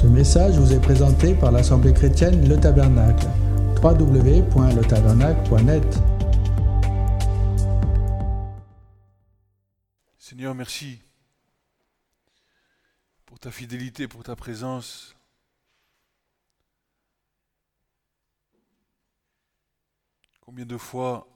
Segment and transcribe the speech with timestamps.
[0.00, 3.26] Ce message vous est présenté par l'Assemblée chrétienne Le Tabernacle.
[3.82, 5.98] www.letabernacle.net
[10.16, 11.02] Seigneur, merci
[13.26, 15.16] pour ta fidélité, pour ta présence.
[20.40, 21.26] Combien de fois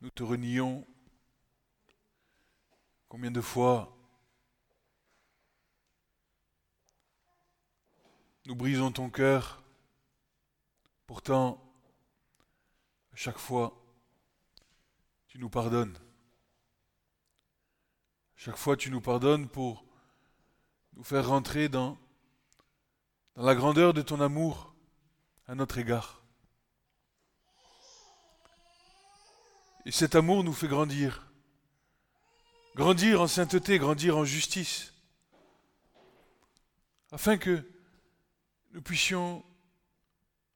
[0.00, 0.86] nous te renions?
[3.10, 3.94] Combien de fois
[8.50, 9.62] nous brisons ton cœur
[11.06, 11.62] Pourtant,
[13.12, 13.80] à chaque fois,
[15.28, 15.96] tu nous pardonnes.
[18.34, 19.84] Chaque fois, tu nous pardonnes pour
[20.94, 21.96] nous faire rentrer dans,
[23.36, 24.74] dans la grandeur de ton amour
[25.46, 26.20] à notre égard.
[29.86, 31.30] Et cet amour nous fait grandir.
[32.74, 34.92] Grandir en sainteté, grandir en justice.
[37.12, 37.69] Afin que
[38.72, 39.44] nous puissions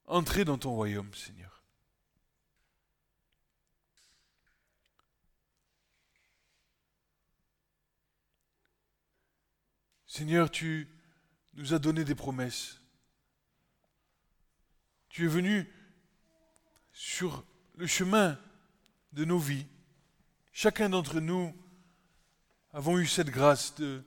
[0.05, 1.63] entrer dans ton royaume, Seigneur.
[10.07, 10.87] Seigneur, tu
[11.55, 12.79] nous as donné des promesses.
[15.09, 15.69] Tu es venu
[16.93, 18.39] sur le chemin
[19.11, 19.67] de nos vies.
[20.53, 21.53] Chacun d'entre nous
[22.71, 24.03] avons eu cette grâce de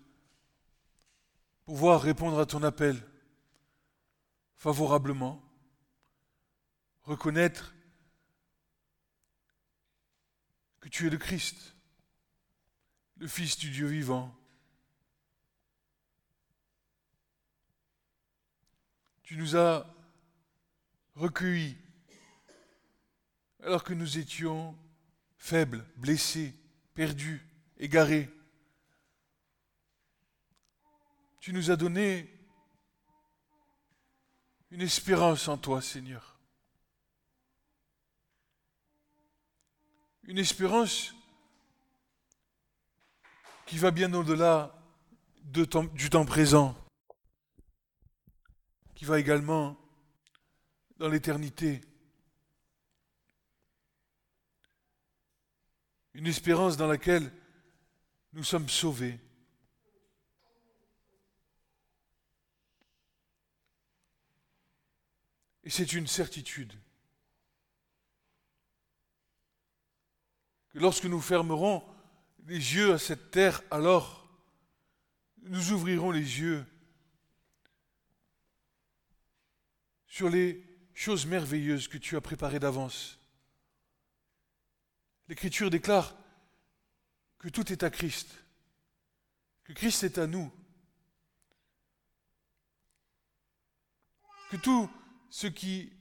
[1.67, 3.03] pouvoir répondre à ton appel
[4.59, 5.41] favorablement,
[7.03, 7.75] reconnaître
[10.81, 11.77] que tu es le Christ,
[13.17, 14.37] le Fils du Dieu vivant.
[19.23, 19.87] Tu nous as
[21.15, 21.77] recueillis
[23.63, 24.77] alors que nous étions
[25.37, 26.53] faibles, blessés,
[26.95, 27.47] perdus,
[27.79, 28.29] égarés.
[31.39, 32.38] Tu nous as donné
[34.71, 36.39] une espérance en toi, Seigneur.
[40.25, 41.15] Une espérance
[43.67, 44.75] qui va bien au-delà
[45.45, 45.65] de
[45.95, 46.77] du temps présent,
[48.95, 49.77] qui va également
[50.99, 51.81] dans l'éternité.
[56.13, 57.33] Une espérance dans laquelle
[58.33, 59.19] nous sommes sauvés.
[65.69, 66.73] Et c'est une certitude
[70.71, 71.87] que lorsque nous fermerons
[72.47, 74.27] les yeux à cette terre, alors
[75.43, 76.65] nous ouvrirons les yeux
[80.07, 80.65] sur les
[80.95, 83.19] choses merveilleuses que tu as préparées d'avance.
[85.29, 86.17] L'Écriture déclare
[87.41, 88.43] que tout est à Christ,
[89.65, 90.51] que Christ est à nous,
[94.51, 94.91] que tout
[95.31, 95.93] ce qui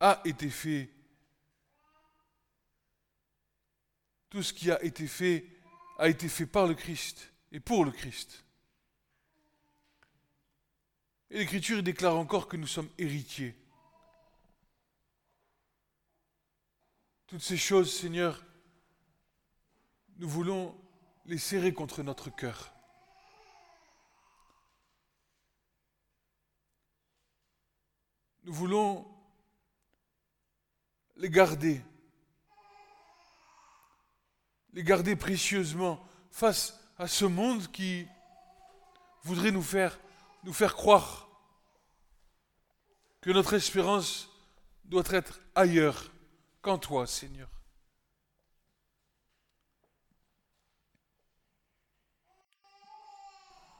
[0.00, 0.90] a été fait,
[4.30, 5.46] tout ce qui a été fait,
[5.98, 8.44] a été fait par le Christ et pour le Christ.
[11.30, 13.54] Et l'Écriture déclare encore que nous sommes héritiers.
[17.26, 18.44] Toutes ces choses, Seigneur,
[20.18, 20.78] nous voulons
[21.24, 22.71] les serrer contre notre cœur.
[28.44, 29.06] Nous voulons
[31.16, 31.80] les garder,
[34.72, 38.06] les garder précieusement face à ce monde qui
[39.22, 39.98] voudrait nous faire,
[40.42, 41.28] nous faire croire
[43.20, 44.28] que notre espérance
[44.84, 46.10] doit être ailleurs
[46.60, 47.48] qu'en toi, Seigneur.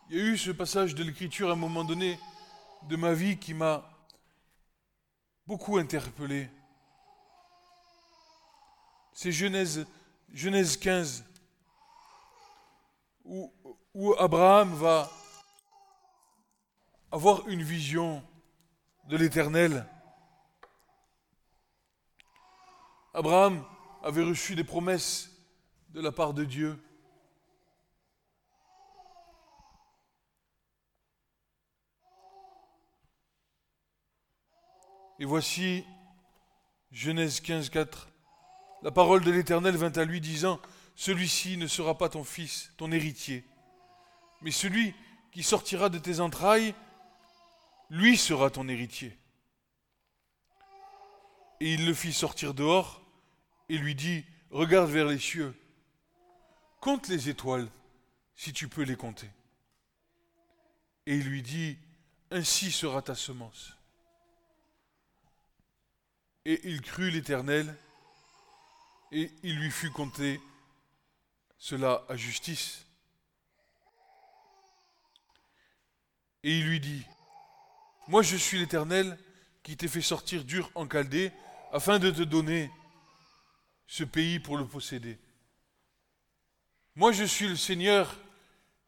[0.09, 2.21] Il y a eu ce passage de l'Écriture à un moment donné
[2.89, 3.92] de ma vie qui m'a
[5.47, 6.49] beaucoup interpellé.
[9.13, 9.87] C'est Genèse,
[10.33, 11.25] Genèse 15,
[13.25, 13.53] où,
[13.95, 15.11] où Abraham va
[17.11, 18.23] avoir une vision
[19.05, 19.87] de l'Éternel.
[23.13, 23.65] Abraham
[24.03, 25.31] avait reçu des promesses
[25.91, 26.83] de la part de Dieu.
[35.23, 35.85] Et voici
[36.91, 38.09] Genèse 15, 4.
[38.83, 40.61] La parole de l'Éternel vint à lui disant,
[40.97, 43.45] Celui-ci ne sera pas ton fils, ton héritier,
[44.41, 44.97] mais celui
[45.31, 46.75] qui sortira de tes entrailles,
[47.89, 49.17] lui sera ton héritier.
[51.61, 53.01] Et il le fit sortir dehors
[53.69, 55.55] et lui dit, Regarde vers les cieux,
[56.81, 57.69] compte les étoiles,
[58.35, 59.31] si tu peux les compter.
[61.07, 61.79] Et il lui dit,
[62.33, 63.77] ainsi sera ta semence.
[66.45, 67.77] Et il crut l'Éternel,
[69.13, 70.41] et il lui fut compté
[71.59, 72.85] cela à justice.
[76.43, 77.05] Et il lui dit,
[78.09, 79.17] Moi je suis l'Éternel
[79.63, 81.33] qui t'ai fait sortir dur en Chaldée,
[81.73, 82.71] afin de te donner
[83.87, 85.19] ce pays pour le posséder.
[86.97, 88.19] Moi je suis le Seigneur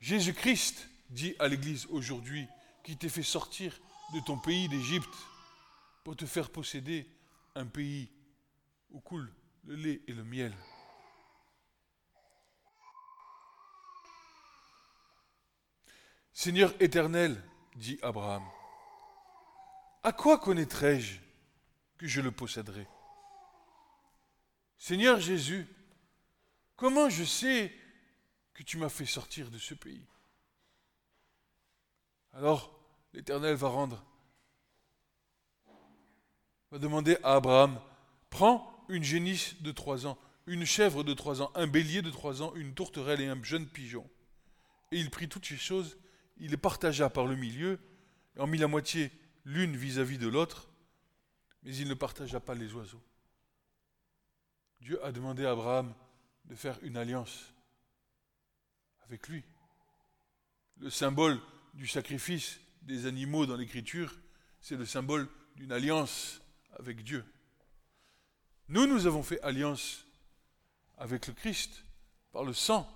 [0.01, 2.47] Jésus-Christ, dit à l'Église aujourd'hui,
[2.83, 3.81] qui t'ai fait sortir
[4.13, 5.15] de ton pays d'Égypte
[6.03, 7.07] pour te faire posséder
[7.55, 8.11] un pays
[8.91, 9.33] où coule
[9.65, 10.55] le lait et le miel.
[16.33, 17.43] Seigneur éternel,
[17.77, 18.45] dit Abraham,
[20.03, 21.19] à quoi connaîtrai-je
[21.97, 22.87] que je le posséderai?
[24.77, 25.67] Seigneur Jésus,
[26.77, 27.73] comment je sais
[28.53, 30.07] que tu m'as fait sortir de ce pays?
[32.33, 32.79] Alors
[33.13, 34.05] l'Éternel va rendre,
[36.75, 37.81] va demander à Abraham,
[38.31, 40.19] prends une génisse de trois ans,
[40.49, 43.69] une chèvre de trois ans, un bélier de trois ans, une tourterelle et un jeune
[43.69, 44.05] pigeon.
[44.91, 45.97] Et il prit toutes ces choses
[46.37, 47.79] il les partagea par le milieu,
[48.37, 49.13] et en mit la moitié
[49.45, 50.69] l'une vis-à-vis de l'autre,
[51.63, 53.03] mais il ne partagea pas les oiseaux.
[54.81, 55.95] Dieu a demandé à Abraham
[56.47, 57.55] de faire une alliance
[59.05, 59.45] avec lui.
[60.79, 61.41] Le symbole
[61.75, 64.13] du sacrifice des animaux dans l'Écriture,
[64.61, 66.41] c'est le symbole d'une alliance
[66.79, 67.25] avec Dieu.
[68.69, 70.05] Nous, nous avons fait alliance
[70.97, 71.85] avec le Christ
[72.33, 72.89] par le sang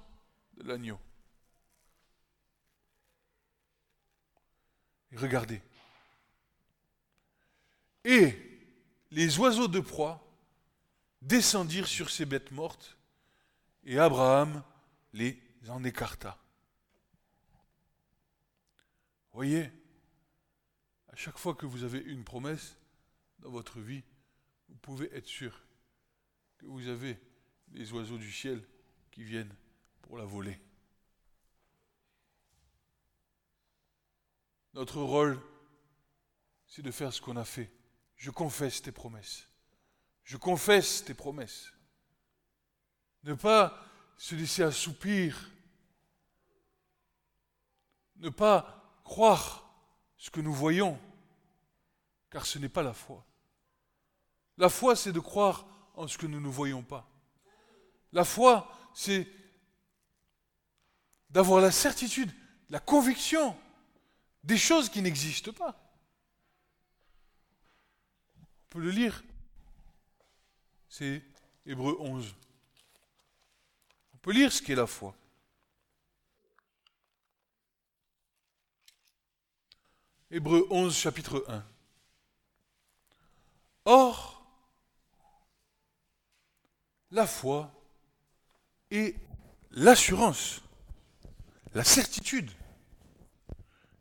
[0.56, 0.98] de l'agneau.
[5.16, 5.62] regardez.
[8.04, 8.36] Et
[9.10, 10.24] les oiseaux de proie
[11.22, 12.96] descendirent sur ces bêtes mortes,
[13.84, 14.62] et Abraham
[15.12, 16.38] les en écarta.
[19.32, 19.70] Voyez,
[21.12, 22.76] à chaque fois que vous avez une promesse
[23.38, 24.02] dans votre vie,
[24.68, 25.60] vous pouvez être sûr
[26.58, 27.18] que vous avez
[27.72, 28.66] les oiseaux du ciel
[29.10, 29.54] qui viennent
[30.02, 30.60] pour la voler.
[34.74, 35.40] Notre rôle,
[36.66, 37.70] c'est de faire ce qu'on a fait.
[38.16, 39.48] Je confesse tes promesses.
[40.24, 41.72] Je confesse tes promesses.
[43.24, 43.84] Ne pas
[44.16, 45.50] se laisser assoupir.
[48.16, 49.64] Ne pas croire
[50.16, 51.00] ce que nous voyons,
[52.30, 53.24] car ce n'est pas la foi.
[54.56, 57.08] La foi, c'est de croire en ce que nous ne voyons pas.
[58.12, 59.26] La foi, c'est
[61.30, 62.32] d'avoir la certitude,
[62.70, 63.56] la conviction
[64.42, 65.76] des choses qui n'existent pas.
[68.40, 69.22] On peut le lire.
[70.88, 71.22] C'est
[71.66, 72.34] Hébreu 11.
[74.14, 75.14] On peut lire ce qu'est la foi.
[80.30, 81.64] Hébreu 11, chapitre 1.
[83.90, 84.46] Or,
[87.10, 87.72] la foi
[88.90, 89.16] est
[89.70, 90.60] l'assurance,
[91.72, 92.50] la certitude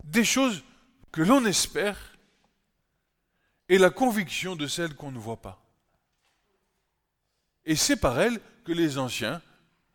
[0.04, 0.66] des choses
[1.13, 2.18] que l'on espère
[3.69, 5.63] et la conviction de celles qu'on ne voit pas.
[7.63, 9.42] Et c'est par elles que les anciens,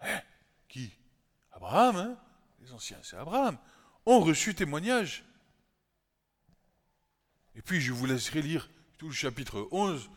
[0.00, 0.20] hein,
[0.68, 0.90] qui
[1.50, 2.16] Abraham, hein,
[2.62, 3.58] les anciens c'est Abraham,
[4.06, 5.22] ont reçu témoignage.
[7.54, 8.70] Et puis je vous laisserai lire
[9.02, 10.08] tout le chapitre 11.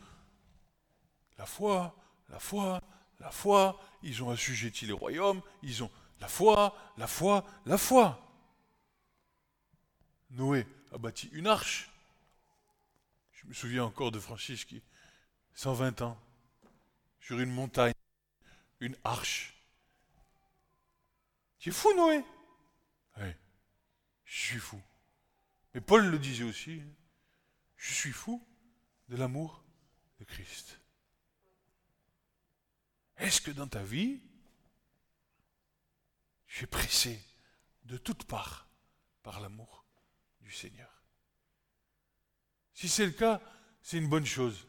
[1.38, 1.92] La foi,
[2.28, 2.80] la foi,
[3.18, 5.90] la foi, ils ont assujetti les royaumes, ils ont
[6.20, 8.16] la foi, la foi, la foi.
[10.30, 11.90] Noé a bâti une arche.
[13.32, 14.80] Je me souviens encore de Francis qui,
[15.54, 16.16] 120 ans,
[17.18, 17.92] sur une montagne,
[18.78, 19.52] une arche.
[21.58, 22.24] Tu es fou, Noé?
[23.16, 23.34] Oui,
[24.26, 24.80] je suis fou.
[25.74, 26.80] Mais Paul le disait aussi,
[27.76, 28.40] je suis fou
[29.08, 29.62] de l'amour
[30.18, 30.80] de Christ.
[33.16, 34.20] Est-ce que dans ta vie,
[36.46, 37.22] tu es pressé
[37.84, 38.68] de toutes parts
[39.22, 39.84] par l'amour
[40.40, 40.90] du Seigneur?
[42.74, 43.40] Si c'est le cas,
[43.82, 44.66] c'est une bonne chose.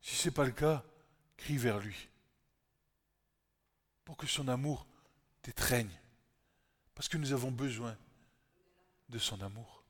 [0.00, 0.84] Si ce n'est pas le cas,
[1.36, 2.08] crie vers lui.
[4.04, 4.86] Pour que son amour
[5.40, 6.00] t'étreigne.
[6.94, 7.96] Parce que nous avons besoin
[9.08, 9.83] de son amour.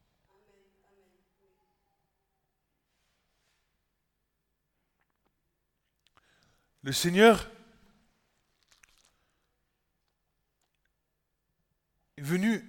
[6.84, 7.50] Le Seigneur
[12.18, 12.62] est venu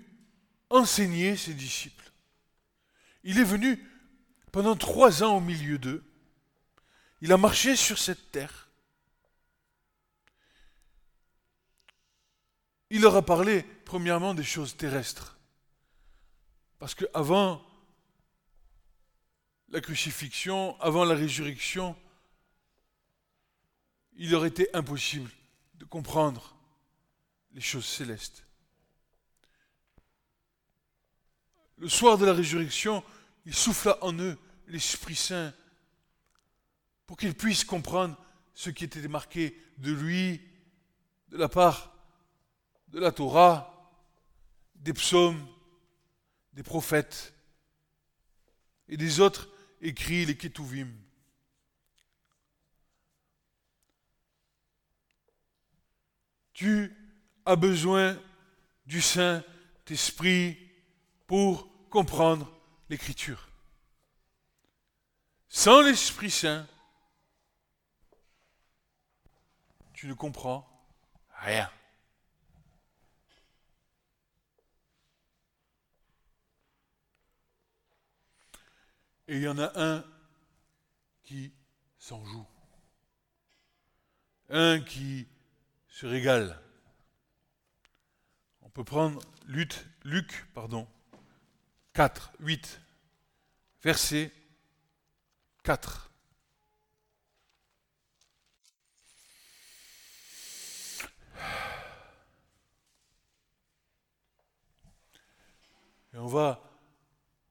[0.70, 2.10] enseigner ses disciples.
[3.26, 3.86] Il est venu
[4.54, 6.02] pendant trois ans au milieu d'eux.
[7.20, 8.70] Il a marché sur cette terre.
[12.90, 15.38] Il leur a parlé, premièrement, des choses terrestres.
[16.80, 17.62] Parce que avant
[19.68, 21.98] la crucifixion, avant la résurrection,
[24.16, 25.30] il aurait été impossible
[25.76, 26.56] de comprendre
[27.54, 28.44] les choses célestes.
[31.78, 33.04] Le soir de la résurrection,
[33.46, 35.54] il souffla en eux l'Esprit Saint
[37.06, 38.18] pour qu'ils puissent comprendre
[38.54, 40.42] ce qui était marqué de lui,
[41.30, 41.94] de la part
[42.88, 43.92] de la Torah,
[44.76, 45.46] des psaumes,
[46.54, 47.34] des prophètes
[48.88, 49.50] et des autres
[49.82, 50.88] écrits, les Ketuvim.
[56.56, 56.96] Tu
[57.46, 58.18] as besoin
[58.86, 60.58] du Saint-Esprit
[61.28, 62.50] pour comprendre
[62.90, 63.50] l'Écriture.
[65.50, 66.66] Sans l'Esprit Saint,
[69.94, 70.66] tu ne comprends
[71.42, 71.70] rien.
[79.28, 80.06] Et il y en a un
[81.22, 81.54] qui
[82.00, 82.48] s'en joue.
[84.48, 85.28] Un qui
[85.96, 86.62] se régale.
[88.64, 89.74] On peut prendre Luc,
[90.04, 90.90] Luc pardon,
[91.94, 92.82] 4, 8,
[93.82, 94.30] verset
[95.64, 96.12] 4.
[106.14, 106.62] Et on va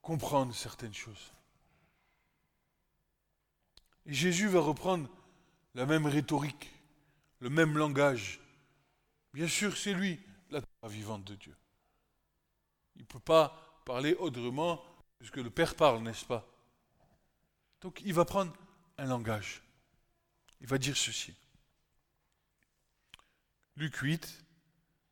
[0.03, 1.33] comprendre certaines choses.
[4.05, 5.09] Et Jésus va reprendre
[5.75, 6.74] la même rhétorique,
[7.41, 8.41] le même langage.
[9.33, 11.57] Bien sûr, c'est lui, la Torah vivante de Dieu.
[12.97, 14.83] Il ne peut pas parler autrement
[15.31, 16.47] que le Père parle, n'est-ce pas?
[17.81, 18.53] Donc il va prendre
[18.99, 19.63] un langage.
[20.61, 21.35] Il va dire ceci.
[23.77, 24.45] Luc 8,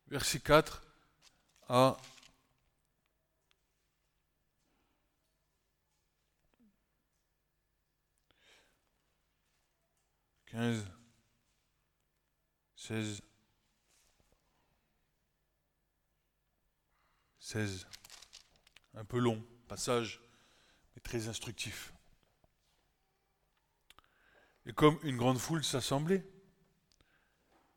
[0.07, 0.81] verset 4
[1.67, 1.97] à
[10.47, 10.85] 15,
[12.87, 13.21] 16,
[17.39, 17.87] 16.
[18.95, 20.19] Un peu long, passage,
[20.93, 21.93] mais très instructif.
[24.65, 26.25] Et comme une grande foule s'assemblait,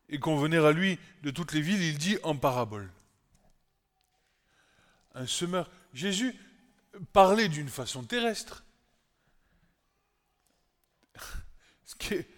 [0.09, 2.91] et qu'on venait à lui de toutes les villes, il dit en parabole.
[5.15, 5.71] Un semeur.
[5.93, 6.35] Jésus
[7.13, 8.65] parlait d'une façon terrestre.
[11.85, 12.29] Ce qui est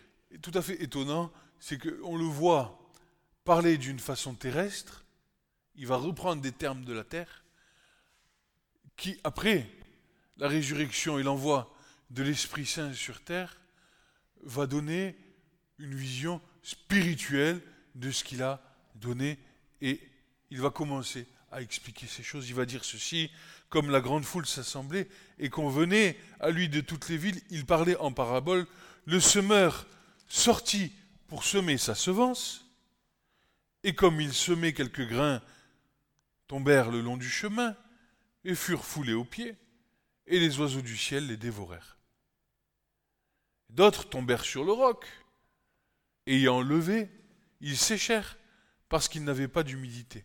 [0.42, 2.78] tout à fait étonnant, c'est qu'on le voit
[3.44, 5.04] parler d'une façon terrestre,
[5.74, 7.44] il va reprendre des termes de la terre,
[8.96, 9.70] qui, après
[10.36, 11.74] la résurrection et l'envoi
[12.10, 13.60] de l'Esprit Saint sur terre,
[14.42, 15.16] va donner
[15.78, 17.60] une vision spirituelle
[17.94, 18.60] de ce qu'il a
[18.94, 19.38] donné
[19.80, 20.00] et
[20.50, 22.48] il va commencer à expliquer ces choses.
[22.48, 23.30] Il va dire ceci,
[23.68, 27.66] comme la grande foule s'assemblait et qu'on venait à lui de toutes les villes, il
[27.66, 28.66] parlait en parabole,
[29.06, 29.86] le semeur
[30.28, 30.92] sortit
[31.28, 32.66] pour semer sa semence,
[33.84, 35.42] et comme il semait quelques grains,
[36.48, 37.76] tombèrent le long du chemin,
[38.44, 39.56] et furent foulés aux pieds,
[40.26, 41.98] et les oiseaux du ciel les dévorèrent.
[43.68, 45.06] D'autres tombèrent sur le roc,
[46.26, 47.10] ayant levé,
[47.60, 48.38] ils séchèrent,
[48.88, 50.24] parce qu'ils n'avaient pas d'humidité.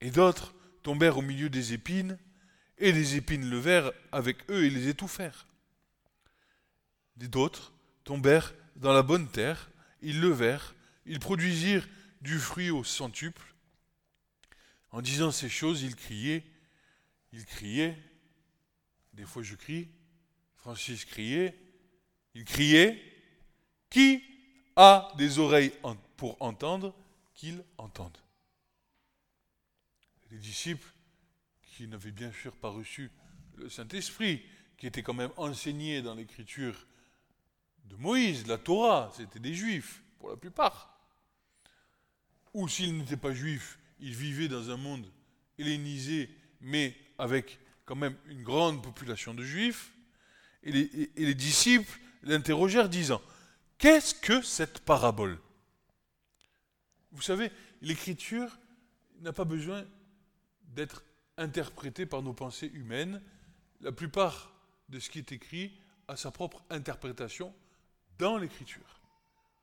[0.00, 2.18] Et d'autres tombèrent au milieu des épines,
[2.78, 5.46] et les épines levèrent avec eux et les étouffèrent.
[7.16, 9.70] D'autres tombèrent dans la bonne terre,
[10.02, 10.74] ils levèrent,
[11.06, 11.88] ils produisirent
[12.20, 13.54] du fruit au centuple.
[14.90, 16.44] En disant ces choses, ils criaient,
[17.32, 17.98] ils criaient,
[19.12, 19.88] des fois je crie,
[20.56, 21.58] Francis criait,
[22.34, 23.02] il criait,
[23.90, 24.22] qui
[24.76, 25.72] a des oreilles
[26.16, 26.94] pour entendre,
[27.34, 28.16] qu'il entende.
[30.30, 30.88] Les disciples,
[31.62, 33.10] qui n'avaient bien sûr pas reçu
[33.56, 34.42] le Saint-Esprit,
[34.76, 36.86] qui était quand même enseigné dans l'Écriture
[37.84, 40.98] de Moïse, la Torah, c'était des juifs, pour la plupart.
[42.54, 45.10] Ou s'ils n'étaient pas juifs, ils vivaient dans un monde
[45.58, 49.92] hellénisé, mais avec quand même une grande population de juifs.
[50.62, 53.20] Et les, et les disciples l'interrogèrent disant,
[53.78, 55.38] qu'est-ce que cette parabole?
[57.12, 58.58] Vous savez, l'écriture
[59.20, 59.84] n'a pas besoin
[60.74, 61.04] d'être
[61.36, 63.22] interprétée par nos pensées humaines.
[63.80, 64.52] La plupart
[64.88, 65.72] de ce qui est écrit
[66.08, 67.54] a sa propre interprétation
[68.18, 69.00] dans l'écriture.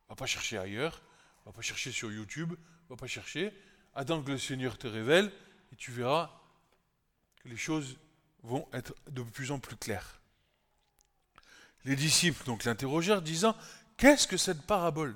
[0.10, 1.02] Va pas chercher ailleurs,
[1.46, 2.54] va pas chercher sur YouTube,
[2.90, 3.54] va pas chercher.
[3.94, 5.32] Attends que le Seigneur te révèle
[5.72, 6.32] et tu verras
[7.38, 7.98] que les choses
[8.44, 10.20] vont être de plus en plus claires.
[11.86, 13.56] Les disciples donc l'interrogèrent, disant
[13.98, 15.16] Qu'est-ce que cette parabole?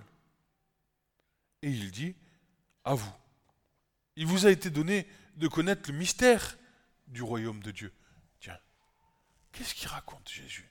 [1.61, 2.15] Et il dit
[2.83, 3.13] À vous.
[4.15, 6.57] Il vous a été donné de connaître le mystère
[7.07, 7.93] du royaume de Dieu.
[8.39, 8.59] Tiens,
[9.51, 10.69] qu'est-ce qu'il raconte Jésus?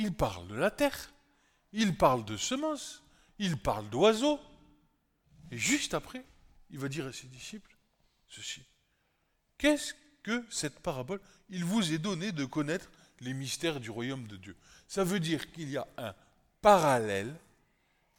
[0.00, 1.12] Il parle de la terre,
[1.72, 3.02] il parle de semences,
[3.40, 4.38] il parle d'oiseaux,
[5.50, 6.24] et juste après,
[6.70, 7.76] il va dire à ses disciples
[8.28, 8.62] ceci.
[9.56, 11.20] Qu'est-ce que cette parabole?
[11.48, 12.88] Il vous est donné de connaître
[13.18, 14.56] les mystères du royaume de Dieu.
[14.86, 16.14] Ça veut dire qu'il y a un
[16.60, 17.34] parallèle,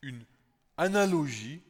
[0.02, 0.26] une
[0.76, 1.62] analogie,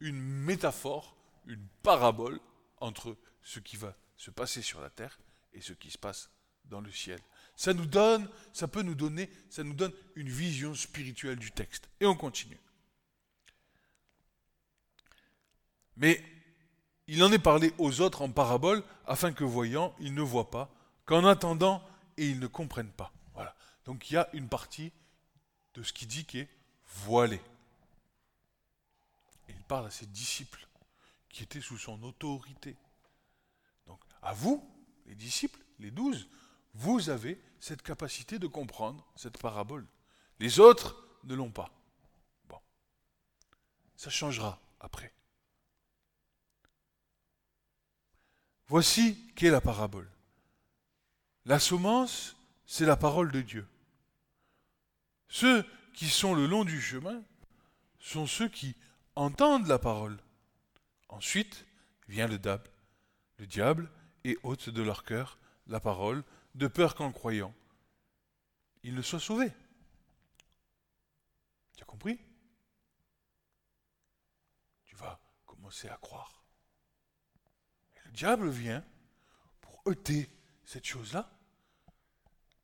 [0.00, 1.16] une métaphore,
[1.46, 2.38] une parabole
[2.82, 5.18] entre ce qui va se passer sur la terre
[5.54, 6.28] et ce qui se passe
[6.66, 7.20] dans le ciel.
[7.56, 11.88] Ça nous donne, ça peut nous donner, ça nous donne une vision spirituelle du texte.
[12.00, 12.58] Et on continue.
[15.96, 16.22] Mais
[17.06, 20.74] il en est parlé aux autres en parabole, afin que voyant, ils ne voient pas,
[21.04, 21.82] qu'en attendant,
[22.16, 23.12] et ils ne comprennent pas.
[23.34, 23.54] Voilà.
[23.84, 24.92] Donc il y a une partie
[25.74, 26.48] de ce qu'il dit qui est
[26.86, 27.40] voilée.
[29.48, 30.66] Et il parle à ses disciples,
[31.28, 32.76] qui étaient sous son autorité.
[33.86, 34.64] Donc à vous,
[35.06, 36.28] les disciples, les douze,
[36.74, 39.86] vous avez cette capacité de comprendre cette parabole.
[40.40, 41.70] Les autres ne l'ont pas.
[42.48, 42.58] Bon.
[43.96, 45.12] Ça changera après.
[48.66, 50.10] Voici qu'est la parabole.
[51.44, 53.66] La semence, c'est la parole de Dieu.
[55.28, 57.22] Ceux qui sont le long du chemin
[57.98, 58.76] sont ceux qui
[59.14, 60.18] entendent la parole.
[61.08, 61.66] Ensuite
[62.08, 62.70] vient le diable,
[63.38, 63.90] le diable
[64.24, 66.24] et ôte de leur cœur la parole,
[66.54, 67.54] de peur qu'en croyant,
[68.82, 69.52] ils ne soient sauvés.
[71.76, 72.18] Tu as compris?
[74.84, 76.34] Tu vas commencer à croire
[78.14, 78.82] diable vient
[79.60, 80.30] pour ôter
[80.64, 81.28] cette chose-là.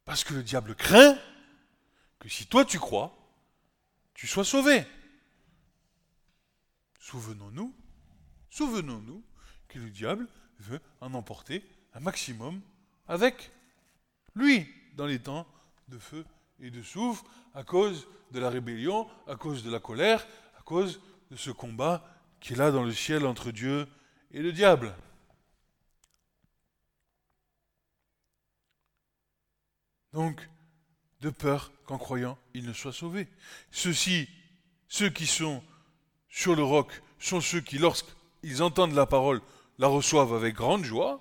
[0.04, 1.18] Parce que le diable craint
[2.18, 3.16] que si toi tu crois,
[4.14, 4.87] tu sois sauvé.
[6.99, 7.75] Souvenons-nous,
[8.50, 9.25] souvenons-nous
[9.68, 10.28] que le diable
[10.59, 12.61] veut en emporter un maximum
[13.09, 13.50] avec
[14.34, 15.47] lui dans les temps
[15.88, 16.25] de feu
[16.60, 20.26] et de soufre à cause de la rébellion, à cause de la colère,
[20.58, 22.04] à cause de ce combat
[22.40, 23.86] qui est là dans le ciel entre Dieu
[24.32, 24.95] et le diable.
[30.12, 30.49] Donc,
[31.21, 33.28] de peur qu'en croyant, ils ne soient sauvés.
[33.71, 34.28] Ceux-ci,
[34.88, 35.62] ceux qui sont
[36.28, 39.40] sur le roc, sont ceux qui, lorsqu'ils entendent la parole,
[39.78, 41.21] la reçoivent avec grande joie.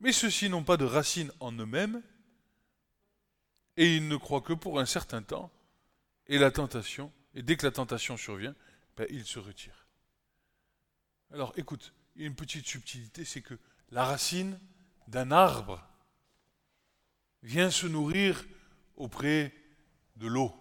[0.00, 2.02] Mais ceux-ci n'ont pas de racine en eux-mêmes,
[3.76, 5.52] et ils ne croient que pour un certain temps,
[6.26, 8.54] et la tentation, et dès que la tentation survient,
[8.96, 9.86] ben, ils se retirent.
[11.32, 13.58] Alors écoute, il y a une petite subtilité, c'est que
[13.90, 14.58] la racine
[15.06, 15.86] d'un arbre
[17.42, 18.44] vient se nourrir
[18.96, 19.54] auprès
[20.16, 20.52] de l'eau.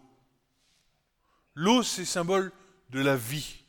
[1.55, 2.51] L'eau, c'est symbole
[2.89, 3.63] de la vie.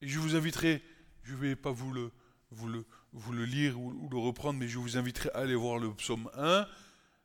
[0.00, 0.82] Et je vous inviterai,
[1.22, 2.12] je ne vais pas vous le,
[2.50, 2.84] vous le,
[3.16, 6.30] vous le lire ou, le reprendre, mais je vous inviterai à aller voir le psaume
[6.34, 6.68] 1.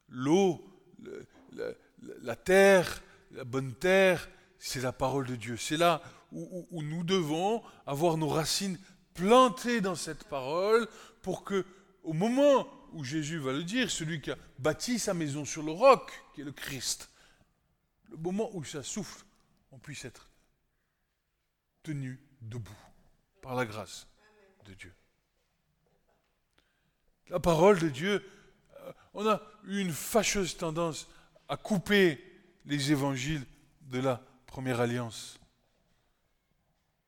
[0.10, 0.66] L'eau,
[2.22, 5.58] la, terre, la bonne terre, c'est la parole de Dieu.
[5.58, 6.02] C'est là
[6.32, 8.80] où, nous devons avoir nos racines
[9.14, 10.88] plantées dans cette parole
[11.22, 11.66] pour que,
[12.04, 15.74] au moment où Jésus va le dire, celui qui a bâti sa maison sur le
[15.74, 17.10] roc, qui est le Christ,
[18.10, 19.26] le moment où ça souffle,
[19.72, 20.30] on puisse être
[21.84, 22.78] tenu debout
[23.42, 24.08] par la grâce
[24.66, 24.94] de Dieu.
[27.32, 28.22] La parole de Dieu,
[28.82, 31.08] euh, on a eu une fâcheuse tendance
[31.48, 32.22] à couper
[32.65, 33.46] les évangiles
[33.89, 35.39] de la première alliance.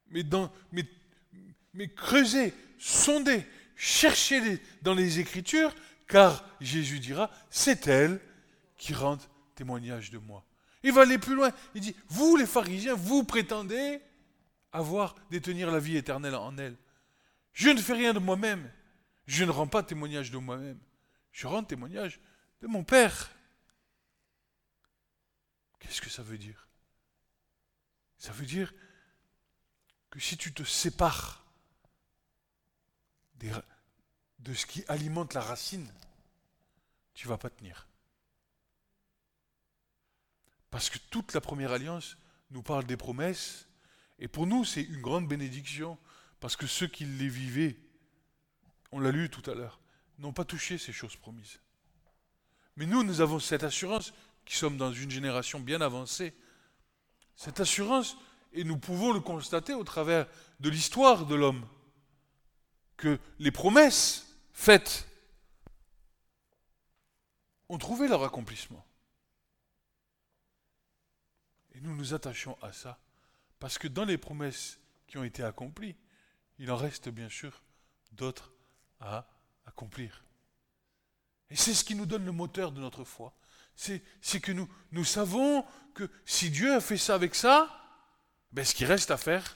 [0.09, 0.23] Mais,
[1.89, 5.75] creuser, sonder, cherchez-les dans les Écritures,
[6.07, 8.21] car Jésus dira, c'est elle
[8.77, 9.17] qui rend
[9.55, 10.45] témoignage de moi.
[10.83, 11.51] Il va aller plus loin.
[11.75, 13.99] Il dit, vous les pharisiens, vous prétendez
[14.71, 16.77] avoir, détenir la vie éternelle en elle.
[17.51, 18.71] Je ne fais rien de moi-même.
[19.25, 20.79] Je ne rends pas témoignage de moi-même.
[21.31, 22.19] Je rends témoignage
[22.61, 23.31] de mon Père.
[25.79, 26.67] Qu'est-ce que ça veut dire?
[28.17, 28.73] Ça veut dire
[30.09, 31.43] que si tu te sépares
[34.39, 35.91] de ce qui alimente la racine,
[37.13, 37.87] tu ne vas pas tenir.
[40.69, 42.17] Parce que toute la première alliance
[42.51, 43.67] nous parle des promesses,
[44.19, 45.99] et pour nous c'est une grande bénédiction,
[46.39, 47.77] parce que ceux qui les vivaient,
[48.93, 49.79] on l'a lu tout à l'heure,
[50.19, 51.59] n'ont pas touché ces choses promises.
[52.75, 54.13] Mais nous, nous avons cette assurance,
[54.45, 56.33] qui sommes dans une génération bien avancée,
[57.35, 58.15] cette assurance,
[58.53, 60.27] et nous pouvons le constater au travers
[60.59, 61.67] de l'histoire de l'homme
[62.95, 65.07] que les promesses faites
[67.67, 68.85] ont trouvé leur accomplissement.
[71.73, 72.99] Et nous nous attachons à ça,
[73.59, 75.95] parce que dans les promesses qui ont été accomplies,
[76.59, 77.63] il en reste bien sûr
[78.11, 78.52] d'autres
[79.03, 79.27] à
[79.65, 80.23] accomplir.
[81.49, 83.33] Et c'est ce qui nous donne le moteur de notre foi.
[83.75, 84.01] C'est
[84.41, 87.69] que nous, savons que si Dieu a fait ça avec ça,
[88.51, 89.55] ben ce qui reste à faire,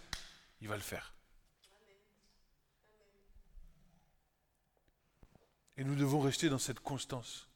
[0.61, 1.13] il va le faire.
[5.77, 7.47] Et nous devons rester dans cette constance,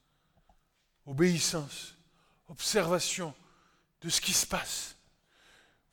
[1.08, 1.96] obéissance,
[2.48, 3.34] observation
[4.02, 4.96] de ce qui se passe.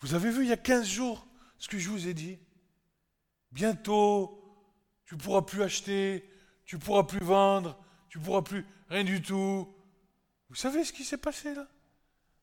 [0.00, 1.26] Vous avez vu il y a 15 jours
[1.58, 2.38] ce que je vous ai dit?
[3.50, 4.37] Bientôt,
[5.08, 6.22] tu ne pourras plus acheter,
[6.66, 7.78] tu ne pourras plus vendre,
[8.10, 9.66] tu ne pourras plus rien du tout.
[10.50, 11.66] Vous savez ce qui s'est passé là?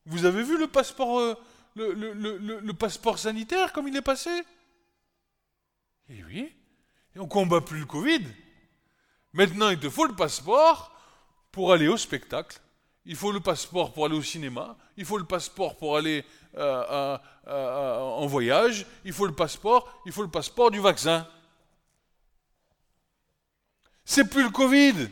[0.04, 1.36] Vous avez vu le passeport, euh,
[1.76, 4.30] le, passeport sanitaire comme il est passé?
[6.08, 6.52] Eh oui,
[7.14, 8.22] et on combat plus le Covid.
[9.32, 10.92] Maintenant, il te faut le passeport
[11.52, 12.60] pour aller au spectacle.
[13.04, 14.76] Il faut le passeport pour aller au cinéma.
[14.96, 16.24] Il faut le passeport pour aller
[16.56, 18.86] euh, en voyage.
[19.04, 20.02] Il faut le passeport.
[20.04, 21.28] Il faut le passeport du vaccin.
[24.06, 25.10] C'est plus le Covid.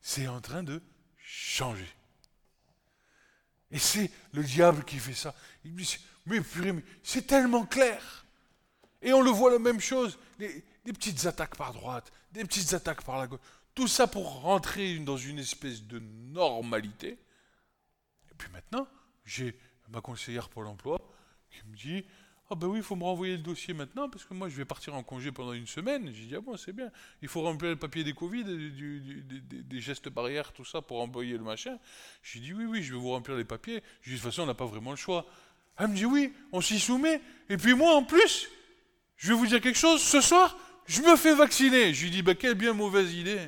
[0.00, 0.80] C'est en train de
[1.16, 1.88] changer.
[3.70, 5.34] Et c'est le diable qui fait ça.
[5.64, 8.26] Il dit, mais purée, c'est tellement clair.
[9.00, 10.18] Et on le voit la même chose.
[10.38, 13.40] Des, des, petites attaques par droite, des petites attaques par la gauche.
[13.74, 17.18] Tout ça pour rentrer dans une espèce de normalité.
[18.30, 18.86] Et puis maintenant,
[19.24, 19.58] j'ai
[19.88, 20.98] ma conseillère pour l'emploi
[21.50, 22.04] qui me dit
[22.48, 24.64] ah ben oui, il faut me renvoyer le dossier maintenant parce que moi je vais
[24.64, 26.12] partir en congé pendant une semaine.
[26.14, 26.92] J'ai dit ah bon c'est bien.
[27.20, 31.42] Il faut remplir le papier des Covid, des gestes barrières, tout ça pour envoyer le
[31.42, 31.76] machin.
[32.22, 33.82] J'ai dit oui oui, je vais vous remplir les papiers.
[34.02, 35.26] J'ai dit de toute façon on n'a pas vraiment le choix.
[35.76, 37.20] Elle me dit oui, on s'y soumet.
[37.48, 38.48] Et puis moi en plus,
[39.16, 40.00] je vais vous dire quelque chose.
[40.00, 40.56] Ce soir,
[40.86, 41.92] je me fais vacciner.
[41.94, 43.40] Je lui dis bah quelle bien mauvaise idée.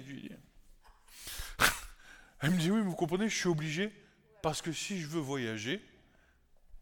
[2.40, 3.92] Elle me dit oui, vous comprenez, je suis obligé
[4.42, 5.80] parce que si je veux voyager,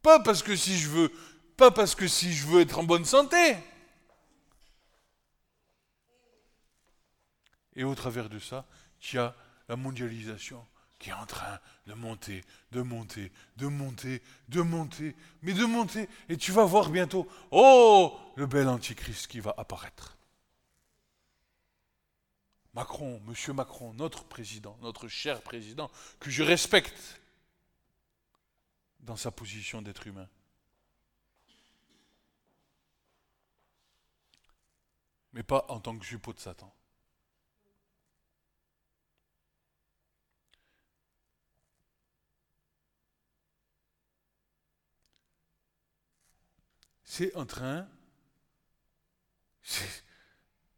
[0.03, 1.13] pas parce que si je veux
[1.57, 3.57] pas parce que si je veux être en bonne santé.
[7.75, 8.67] Et au travers de ça,
[9.03, 9.35] il y a
[9.69, 10.67] la mondialisation
[10.99, 12.43] qui est en train de monter,
[12.73, 16.09] de monter, de monter, de monter, mais de monter.
[16.29, 20.17] Et tu vas voir bientôt, oh, le bel antichrist qui va apparaître.
[22.73, 25.91] Macron, monsieur Macron, notre président, notre cher président,
[26.21, 27.21] que je respecte
[29.01, 30.29] dans sa position d'être humain.
[35.37, 36.75] Mais pas en tant que jupeau de Satan.
[47.05, 47.87] C'est en train.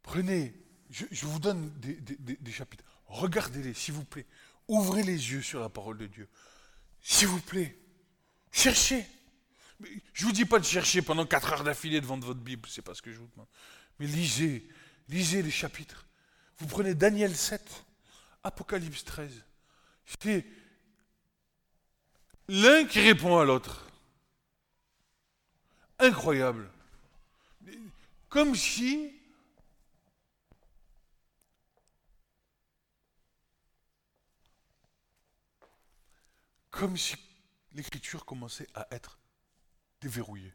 [0.03, 0.53] Prenez,
[0.89, 2.83] je, vous donne des, chapitres.
[3.05, 4.25] Regardez-les, s'il vous plaît.
[4.67, 6.27] Ouvrez les yeux sur la parole de Dieu.
[6.99, 7.79] S'il vous plaît.
[8.51, 9.05] Cherchez.
[10.11, 12.81] Je ne vous dis pas de chercher pendant quatre heures d'affilée devant votre Bible, c'est
[12.81, 13.47] pas ce que je vous demande.
[13.99, 14.67] Mais lisez,
[15.09, 16.07] lisez les chapitres.
[16.57, 17.85] Vous prenez Daniel 7,
[18.43, 19.43] Apocalypse 13.
[20.05, 20.45] C'est
[22.47, 23.85] l'un qui répond à l'autre.
[25.99, 26.69] Incroyable.
[28.29, 29.15] Comme si
[36.79, 37.15] comme si
[37.73, 39.19] l'écriture commençait à être
[39.99, 40.53] déverrouillée.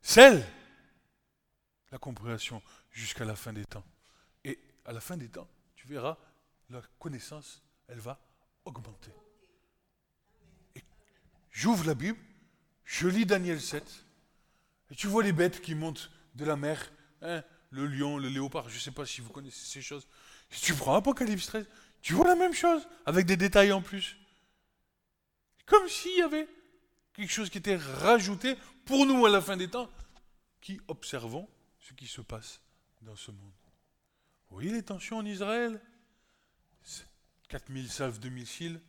[0.00, 0.46] Celle
[1.96, 3.84] la compréhension jusqu'à la fin des temps.
[4.44, 6.18] Et à la fin des temps, tu verras,
[6.68, 8.20] la connaissance, elle va
[8.66, 9.12] augmenter.
[11.50, 12.18] J'ouvre la Bible,
[12.84, 13.82] je lis Daniel 7,
[14.90, 18.68] et tu vois les bêtes qui montent de la mer, hein, le lion, le léopard,
[18.68, 20.06] je ne sais pas si vous connaissez ces choses.
[20.50, 21.66] Si tu prends Apocalypse 13,
[22.02, 24.18] tu vois la même chose, avec des détails en plus.
[25.64, 26.46] Comme s'il y avait
[27.14, 28.54] quelque chose qui était rajouté
[28.84, 29.90] pour nous à la fin des temps,
[30.60, 31.48] qui observons
[31.86, 32.60] ce qui se passe
[33.02, 33.52] dans ce monde.
[34.48, 35.80] Vous voyez les tensions en Israël?
[37.48, 38.80] 4000 salves de missiles,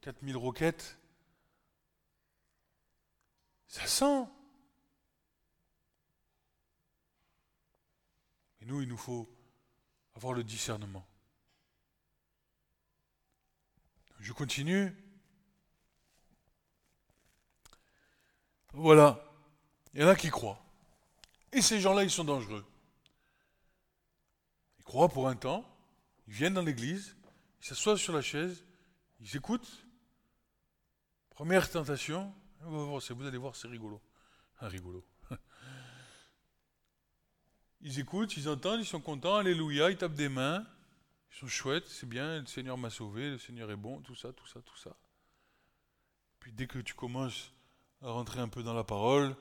[0.00, 0.98] 4000 roquettes.
[3.66, 4.24] Ça sent.
[8.62, 9.28] Et nous, il nous faut
[10.14, 11.06] avoir le discernement.
[14.20, 14.96] Je continue.
[18.72, 19.22] Voilà.
[19.92, 20.64] Il y en a qui croient.
[21.52, 22.64] Et ces gens-là, ils sont dangereux.
[24.78, 25.64] Ils croient pour un temps,
[26.26, 27.16] ils viennent dans l'église,
[27.60, 28.64] ils s'assoient sur la chaise,
[29.20, 29.86] ils écoutent.
[31.30, 34.00] Première tentation, vous allez voir, c'est rigolo.
[34.58, 35.04] Ah, rigolo.
[37.80, 40.66] Ils écoutent, ils entendent, ils sont contents, alléluia, ils tapent des mains,
[41.30, 44.32] ils sont chouettes, c'est bien, le Seigneur m'a sauvé, le Seigneur est bon, tout ça,
[44.32, 44.96] tout ça, tout ça.
[46.40, 47.52] Puis dès que tu commences
[48.02, 49.36] à rentrer un peu dans la parole,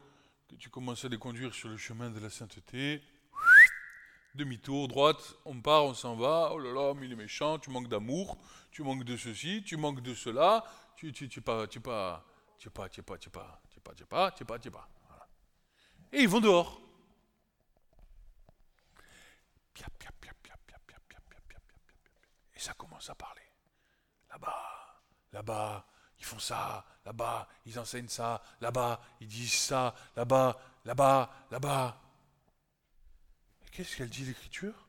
[0.48, 3.02] que tu commences à les conduire sur le chemin de la sainteté,
[4.36, 7.70] demi-tour, droite, on part, on s'en va, oh là là, mais il est méchant, tu
[7.70, 8.38] manques d'amour,
[8.72, 10.64] tu manques de ceci, tu manques de cela,
[10.96, 12.26] tu tu tu pas tu pas
[12.58, 14.90] tu pas tu pas tu pas tu pas tu pas tu pas tu pas.
[16.14, 16.82] Et ils vont dehors.
[22.56, 23.42] Et ça commence à parler.
[24.30, 25.02] Là-bas,
[25.34, 25.86] là-bas,
[26.20, 32.02] ils font ça, là-bas, ils enseignent ça, là-bas, ils disent ça, là-bas, là-bas, là-bas.
[33.72, 34.88] Qu'est-ce qu'elle dit l'Écriture?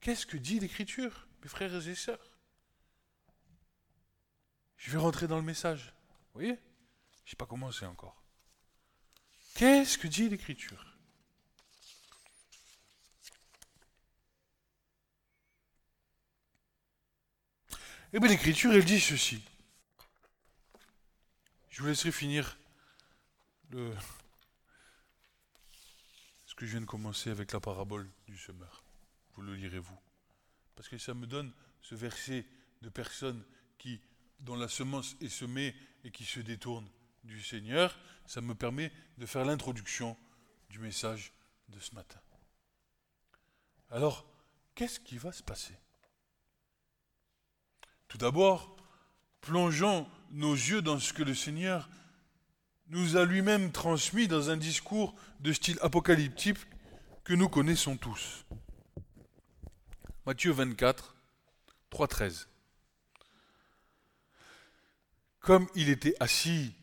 [0.00, 2.30] Qu'est-ce que dit l'Écriture, mes frères et sœurs?
[4.76, 5.94] Je vais rentrer dans le message.
[6.32, 6.58] Vous voyez?
[7.24, 8.22] Je n'ai pas commencé encore.
[9.54, 10.86] Qu'est-ce que dit l'Écriture?
[18.12, 19.42] Eh bien, l'Écriture, elle dit ceci.
[21.70, 22.58] Je vous laisserai finir
[23.70, 23.94] le,
[26.46, 28.82] ce que je viens de commencer avec la parabole du semeur.
[29.34, 29.98] Vous le lirez vous.
[30.74, 32.44] Parce que ça me donne ce verset
[32.82, 33.44] de personnes
[33.78, 34.00] qui,
[34.40, 36.90] dont la semence est semée et qui se détournent
[37.22, 37.96] du Seigneur.
[38.26, 40.16] Ça me permet de faire l'introduction
[40.68, 41.32] du message
[41.68, 42.20] de ce matin.
[43.90, 44.26] Alors,
[44.74, 45.76] qu'est-ce qui va se passer?
[48.08, 48.76] Tout d'abord,
[49.40, 51.88] plongeons nos yeux dans ce que le Seigneur
[52.88, 56.58] nous a lui-même transmis dans un discours de style apocalyptique
[57.24, 58.44] que nous connaissons tous.
[60.26, 61.16] Matthieu 24,
[61.90, 62.48] 3, 13.
[65.40, 66.74] Comme il était assis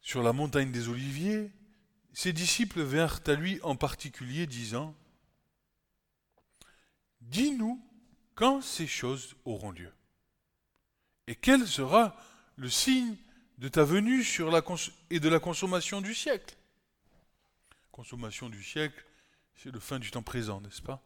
[0.00, 1.50] sur la montagne des Oliviers,
[2.12, 4.94] ses disciples vinrent à lui en particulier, disant
[7.20, 7.80] Dis-nous
[8.34, 9.92] quand ces choses auront lieu,
[11.26, 12.16] et quel sera
[12.56, 13.16] le signe
[13.58, 14.24] de ta venue
[15.10, 16.56] et de la consommation du siècle?
[17.90, 19.04] Consommation du siècle,
[19.54, 21.02] c'est le fin du temps présent, n'est-ce pas?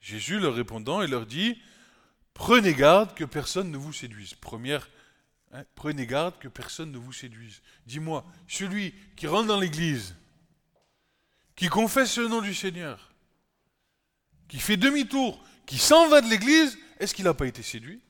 [0.00, 1.60] Jésus leur répondant, il leur dit,
[2.34, 4.34] prenez garde que personne ne vous séduise.
[4.34, 4.88] Première,
[5.52, 7.62] hein, prenez garde que personne ne vous séduise.
[7.86, 10.14] Dis-moi, celui qui rentre dans l'église,
[11.56, 13.12] qui confesse le nom du Seigneur,
[14.48, 18.02] qui fait demi-tour, qui s'en va de l'église, est-ce qu'il n'a pas été séduit?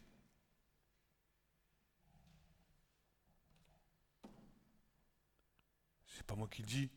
[6.27, 6.91] Pas moi qui le dis,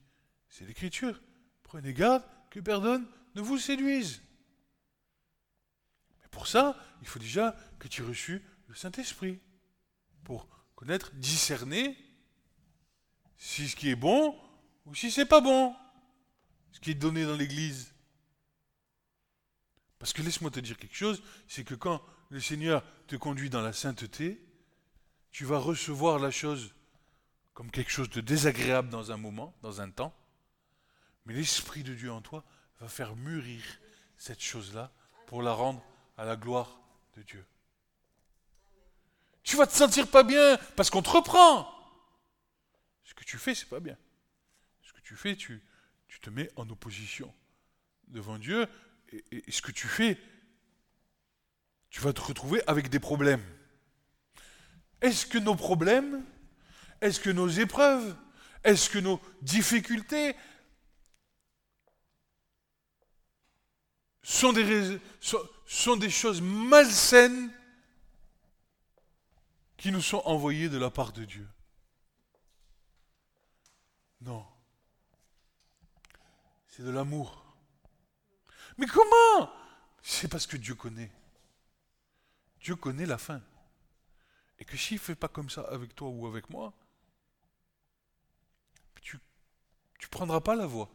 [0.50, 1.22] c'est l'Écriture.
[1.64, 4.22] Prenez garde que personne ne vous séduise.
[6.22, 9.40] Mais pour ça, il faut déjà que tu aies reçu le Saint-Esprit
[10.24, 11.98] pour connaître, discerner
[13.38, 14.38] si ce qui est bon
[14.86, 15.76] ou si c'est pas bon,
[16.72, 17.94] ce qui est donné dans l'Église.
[20.00, 23.62] Parce que laisse-moi te dire quelque chose, c'est que quand le Seigneur te conduit dans
[23.62, 24.44] la sainteté,
[25.32, 26.74] tu vas recevoir la chose
[27.58, 30.16] comme quelque chose de désagréable dans un moment, dans un temps,
[31.26, 32.44] mais l'Esprit de Dieu en toi
[32.80, 33.64] va faire mûrir
[34.16, 34.92] cette chose-là
[35.26, 35.84] pour la rendre
[36.18, 36.80] à la gloire
[37.16, 37.44] de Dieu.
[39.42, 41.68] Tu vas te sentir pas bien parce qu'on te reprend.
[43.04, 43.98] Ce que tu fais, c'est pas bien.
[44.84, 45.60] Ce que tu fais, tu,
[46.22, 47.34] te mets en opposition
[48.08, 48.68] devant Dieu
[49.10, 50.22] et, et ce que tu fais,
[51.90, 53.44] tu vas te retrouver avec des problèmes.
[55.02, 56.24] Est-ce que nos problèmes
[57.02, 58.16] est-ce que nos épreuves,
[58.64, 60.36] est-ce que nos difficultés
[64.24, 65.00] sont des,
[66.10, 67.52] choses malsaines
[69.78, 71.48] qui nous sont envoyées de la part de Dieu?
[74.22, 74.46] Non.
[76.68, 77.46] C'est de l'amour.
[78.78, 79.52] Mais comment?
[80.02, 81.12] C'est parce que Dieu connaît.
[82.60, 83.42] Dieu connaît la fin.
[84.60, 86.74] Et que s'il ne fait pas comme ça avec toi ou avec moi,
[89.98, 90.90] tu prendras pas la voie.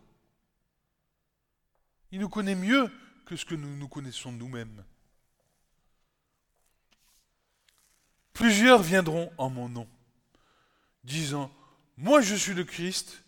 [2.10, 2.90] Il nous connaît mieux
[3.24, 4.84] que ce que nous nous connaissons nous-mêmes.
[8.32, 9.88] Plusieurs viendront en mon nom,
[11.04, 11.54] disant,
[11.96, 13.22] moi je suis le Christ,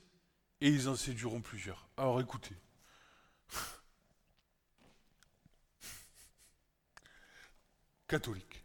[0.61, 1.89] et ils en séduiront plusieurs.
[1.97, 2.57] Alors écoutez.
[8.09, 8.65] Catholiques,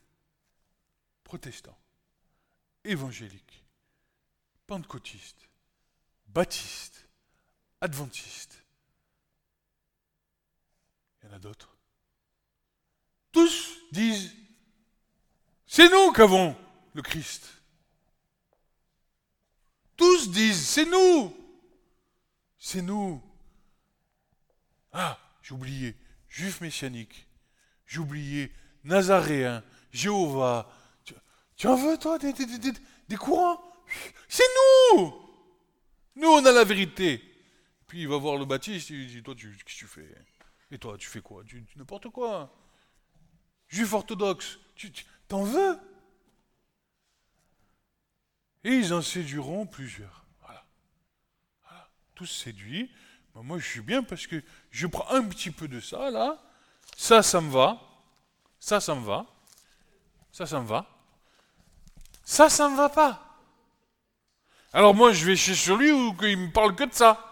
[1.23, 1.77] protestants,
[2.83, 3.65] évangéliques,
[4.65, 5.48] pentecôtistes,
[6.33, 7.07] baptistes,
[7.81, 8.63] adventistes.
[11.21, 11.75] Il y en a d'autres.
[13.31, 14.33] Tous disent,
[15.65, 16.55] c'est nous qu'avons
[16.93, 17.47] le Christ.
[19.95, 21.35] Tous disent, c'est nous.
[22.57, 23.21] C'est nous.
[24.91, 25.95] Ah, j'ai oublié,
[26.27, 27.27] juif messianique.
[27.85, 28.51] J'ai oublié,
[28.83, 30.71] nazaréen, Jéhovah.
[31.55, 33.61] Tu, en veux, toi, des, des courants?
[34.27, 34.43] C'est
[34.93, 35.28] nous
[36.19, 37.23] Nous, on a la vérité.
[37.87, 40.15] Puis il va voir le baptiste, il dit, toi, tu, qu'est-ce que tu fais?
[40.69, 41.43] Et toi, tu fais quoi?
[41.45, 42.53] Tu, N'importe quoi.
[43.69, 44.91] Juif orthodoxe, tu,
[45.29, 45.79] t'en veux?
[48.65, 50.25] Et ils en séduiront plusieurs.
[50.41, 50.65] Voilà.
[51.63, 51.89] voilà.
[52.15, 52.91] Tous séduits.
[53.33, 56.37] Ben, moi, je suis bien parce que je prends un petit peu de ça, là.
[56.97, 57.81] Ça, ça me va.
[58.59, 59.25] Ça, ça me va.
[60.33, 60.85] Ça, ça me va.
[62.25, 63.28] Ça, ça me va pas.
[64.71, 67.25] Alors moi, je vais chez sur lui ou qu'il me parle que de ça.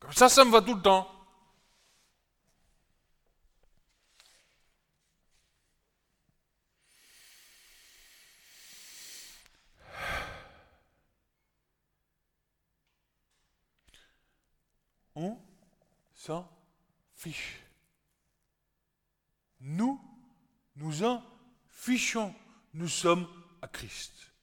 [0.00, 1.10] Comme ça, ça me va tout le temps.
[15.16, 15.38] On
[16.14, 16.50] s'en
[17.14, 17.60] fiche.
[19.60, 20.00] Nous,
[20.76, 21.22] nous en
[21.68, 22.34] fichons.
[22.72, 23.28] Nous sommes
[23.62, 24.33] à Christ.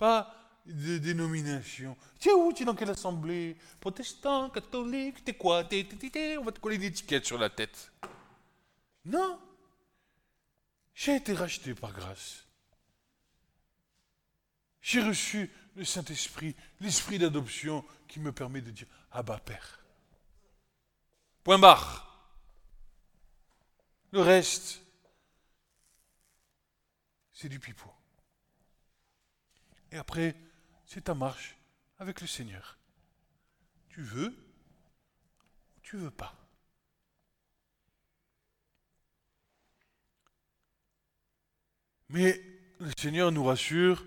[0.00, 0.34] Pas
[0.64, 1.94] de dénomination.
[2.18, 2.54] Tu es où?
[2.54, 3.54] Tu es dans quelle assemblée?
[3.80, 5.62] Protestant, catholique, t'es quoi?
[5.64, 5.86] T'es,
[6.38, 7.92] On va te coller une étiquette sur la tête.
[9.04, 9.38] Non.
[10.94, 12.46] J'ai été racheté par grâce.
[14.80, 19.84] J'ai reçu le Saint-Esprit, l'esprit d'adoption qui me permet de dire Abba Père.
[21.44, 22.32] Point barre.
[24.12, 24.80] Le reste,
[27.34, 27.92] c'est du pipeau.
[29.92, 30.36] Et après,
[30.86, 31.56] c'est ta marche
[31.98, 32.78] avec le Seigneur.
[33.88, 34.28] Tu veux
[35.76, 36.34] ou tu veux pas?
[42.08, 42.40] Mais
[42.80, 44.04] le Seigneur nous rassure,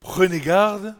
[0.00, 0.96] prenez garde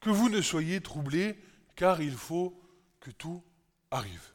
[0.00, 1.38] que vous ne soyez troublés,
[1.74, 2.62] car il faut
[3.00, 3.42] que tout
[3.90, 4.34] arrive.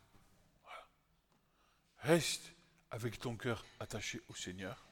[2.00, 2.54] Reste
[2.90, 4.88] avec ton cœur attaché au Seigneur.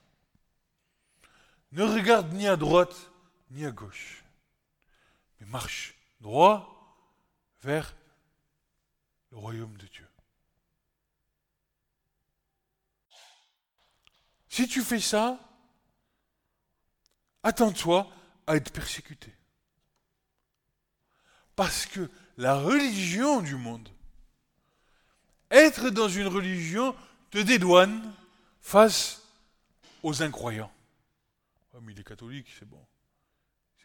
[1.72, 3.12] Ne regarde ni à droite
[3.52, 4.24] ni à gauche,
[5.40, 6.76] mais marche droit
[7.62, 7.96] vers
[9.32, 10.08] le royaume de Dieu.
[14.48, 15.40] Si tu fais ça,
[17.44, 18.12] attends-toi
[18.48, 19.34] à être persécuté.
[21.56, 23.90] Parce que la religion du monde,
[25.52, 26.96] être dans une religion
[27.32, 28.14] te dédouane
[28.62, 29.22] face
[30.04, 30.72] aux incroyants.
[31.74, 32.86] Oh, mais il est catholique, c'est bon.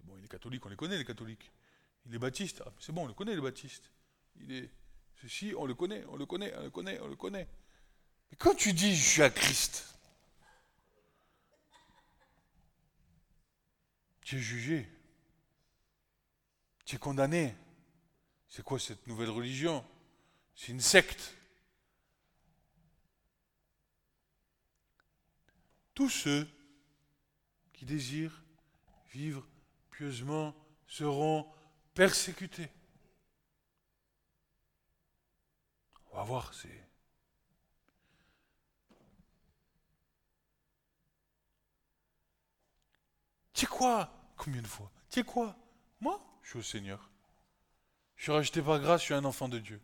[0.05, 1.51] Bon, il est catholique, on les connaît les catholiques.
[2.07, 3.91] Il est baptiste, ah, c'est bon, on le connaît les baptistes.
[4.37, 4.71] Il est
[5.23, 7.49] ceci, on le connaît, on le connaît, on le connaît, on le connaît.
[8.31, 9.95] Mais quand tu dis je suis à Christ,
[14.23, 14.89] tu es jugé,
[16.85, 17.55] tu es condamné.
[18.49, 19.85] C'est quoi cette nouvelle religion?
[20.55, 21.35] C'est une secte.
[25.95, 26.49] Tous ceux
[27.73, 28.43] qui désirent
[29.11, 29.47] vivre
[30.87, 31.47] seront
[31.95, 32.69] persécutés.
[36.13, 36.89] On va voir, c'est.
[43.53, 44.11] Sais quoi?
[44.37, 44.91] Combien de fois?
[45.09, 45.57] Sais quoi?
[46.01, 47.11] Moi, je suis au Seigneur.
[48.17, 49.81] Je suis racheté par grâce, je suis un enfant de Dieu.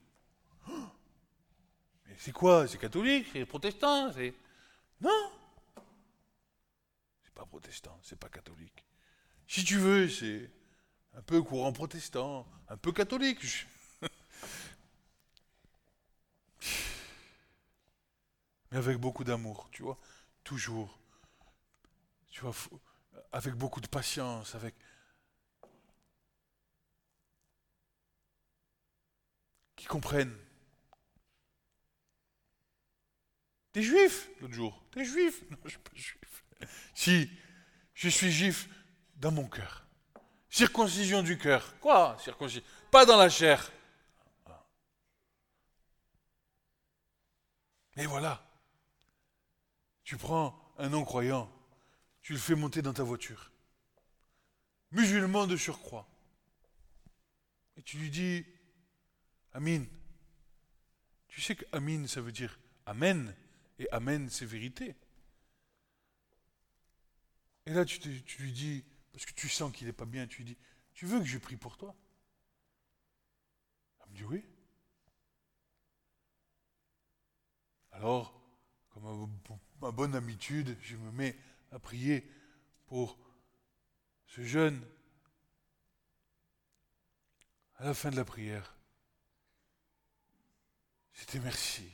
[0.68, 2.66] Mais c'est quoi?
[2.66, 4.34] C'est catholique C'est protestant C'est.
[5.00, 5.40] Non
[7.40, 8.84] pas protestant, c'est pas catholique.
[9.50, 10.48] Si tu veux, c'est
[11.14, 13.66] un peu courant protestant, un peu catholique.
[18.70, 19.98] Mais avec beaucoup d'amour, tu vois,
[20.44, 21.00] toujours.
[22.28, 22.54] Tu vois,
[23.32, 24.76] avec beaucoup de patience, avec.
[29.74, 30.38] qui comprennent.
[33.72, 34.28] T'es juif?
[34.40, 34.80] L'autre jour.
[34.92, 35.42] T'es juif?
[35.50, 36.44] Non, je suis pas juif.
[36.94, 37.28] Si
[37.94, 38.68] je suis juif
[39.20, 39.86] dans mon cœur.
[40.48, 41.78] Circoncision du cœur.
[41.78, 42.62] Quoi Circoncision?
[42.90, 43.70] Pas dans la chair.
[47.96, 48.44] Et voilà.
[50.04, 51.48] Tu prends un non-croyant,
[52.22, 53.52] tu le fais monter dans ta voiture.
[54.90, 56.08] Musulman de surcroît.
[57.76, 58.44] Et tu lui dis
[59.52, 59.84] Amin.
[61.28, 63.34] Tu sais que Amin, ça veut dire Amen.
[63.78, 64.96] Et Amen, c'est vérité.
[67.66, 68.00] Et là, tu,
[68.40, 70.58] lui dis, parce que tu sens qu'il n'est pas bien, tu lui dis,
[70.92, 71.94] tu veux que je prie pour toi?
[74.00, 74.44] Elle me dit oui.
[77.92, 78.40] Alors,
[78.90, 79.30] comme
[79.80, 81.36] ma bonne habitude, je me mets
[81.72, 82.28] à prier
[82.86, 83.18] pour
[84.26, 84.84] ce jeune.
[87.76, 88.76] À la fin de la prière,
[91.12, 91.90] c'était merci.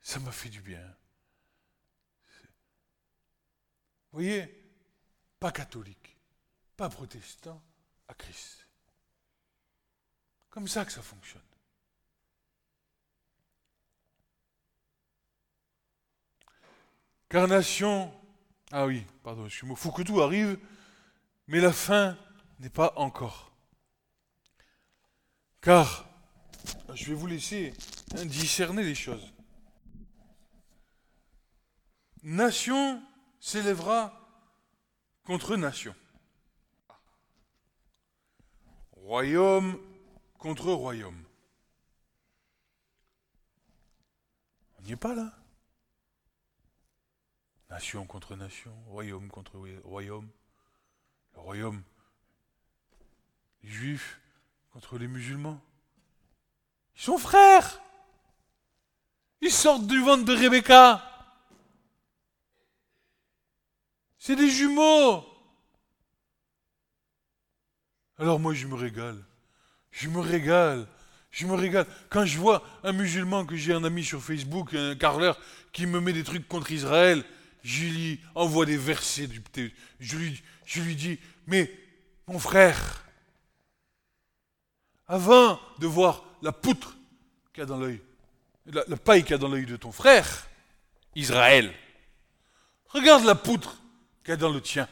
[0.00, 0.84] Ça m'a fait du bien.
[4.12, 4.46] Vous voyez,
[5.40, 6.13] pas catholique,
[6.76, 7.62] pas protestant,
[8.08, 8.66] à Christ.
[10.50, 11.42] Comme ça que ça fonctionne.
[17.28, 18.12] Carnation,
[18.70, 20.58] ah oui, pardon, je fous que tout arrive,
[21.48, 22.16] mais la fin
[22.60, 23.52] n'est pas encore.
[25.60, 26.08] Car,
[26.94, 27.74] je vais vous laisser
[28.26, 29.32] discerner les choses.
[32.22, 33.02] Nation
[33.40, 34.12] s'élèvera
[35.24, 35.94] contre nation.
[39.04, 39.78] Royaume
[40.38, 41.22] contre royaume.
[44.78, 45.30] On n'y est pas là?
[47.68, 50.30] Nation contre nation, royaume contre royaume.
[51.34, 51.82] Le royaume,
[53.62, 54.20] les juifs
[54.70, 55.60] contre les musulmans.
[56.96, 57.82] Ils sont frères.
[59.42, 61.02] Ils sortent du ventre de Rebecca.
[64.16, 65.33] C'est des jumeaux.
[68.18, 69.22] Alors moi je me régale.
[69.90, 70.86] Je me régale.
[71.30, 71.86] Je me régale.
[72.10, 75.38] Quand je vois un musulman que j'ai un ami sur Facebook, un carleur,
[75.72, 77.24] qui me met des trucs contre Israël,
[77.64, 79.28] je lui envoie des versets.
[79.98, 81.70] Je lui, je lui dis, mais
[82.28, 83.04] mon frère,
[85.08, 86.96] avant de voir la poutre
[87.52, 88.00] qu'il y a dans l'œil,
[88.66, 90.46] la, paille qu'il y a dans l'œil de ton frère,
[91.14, 91.72] Israël,
[92.88, 93.76] regarde la poutre
[94.22, 94.88] qu'est dans le tien.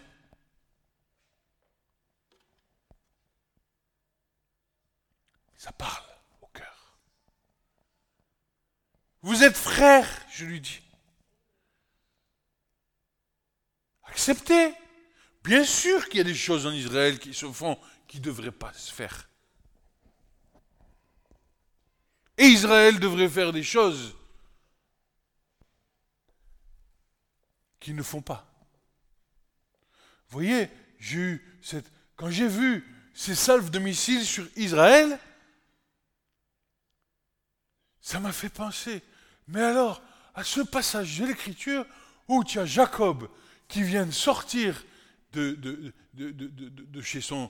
[5.63, 6.03] Ça parle
[6.41, 6.99] au cœur.
[9.21, 10.83] Vous êtes frères, je lui dis.
[14.03, 14.75] Acceptez.
[15.45, 18.51] Bien sûr qu'il y a des choses en Israël qui se font qui ne devraient
[18.51, 19.29] pas se faire.
[22.39, 24.17] Et Israël devrait faire des choses
[27.79, 28.53] qui ne font pas.
[30.29, 31.89] Vous voyez, j'ai eu cette...
[32.17, 32.85] quand j'ai vu
[33.15, 35.21] ces salves de missiles sur Israël,
[38.03, 39.01] ça m'a fait penser.
[39.49, 40.03] Mais alors,
[40.35, 41.87] à ce passage de l'Écriture
[42.29, 43.29] où tu as Jacob
[43.69, 44.85] qui vient de sortir
[45.33, 45.93] de,
[47.01, 47.49] chez, son,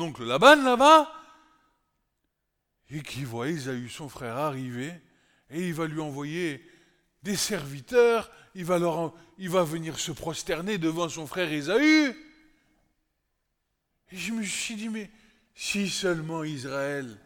[0.00, 1.12] oncle Laban là-bas,
[2.90, 4.92] et qui voit Isaïe, son frère, arriver,
[5.50, 6.66] et il va lui envoyer
[7.22, 12.14] des serviteurs, il va, il va venir se prosterner devant son frère Ésaü.
[14.12, 15.10] Et je me suis dit, mais
[15.54, 17.18] si seulement Israël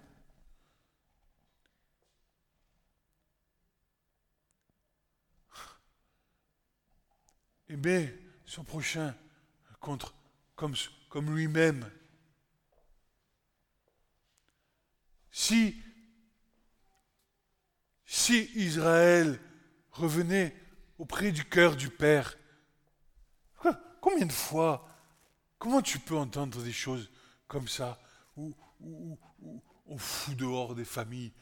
[7.68, 8.08] eh bien,
[8.44, 9.14] son prochain
[9.80, 10.14] contre,
[10.56, 10.74] comme,
[11.08, 11.90] comme lui-même.
[15.30, 15.80] Si,
[18.04, 19.38] si Israël
[19.92, 20.54] revenez
[20.98, 22.36] auprès du cœur du Père.
[24.00, 24.88] Combien de fois,
[25.58, 27.10] comment tu peux entendre des choses
[27.46, 28.00] comme ça,
[28.36, 28.54] où,
[29.86, 31.32] on fout dehors des familles,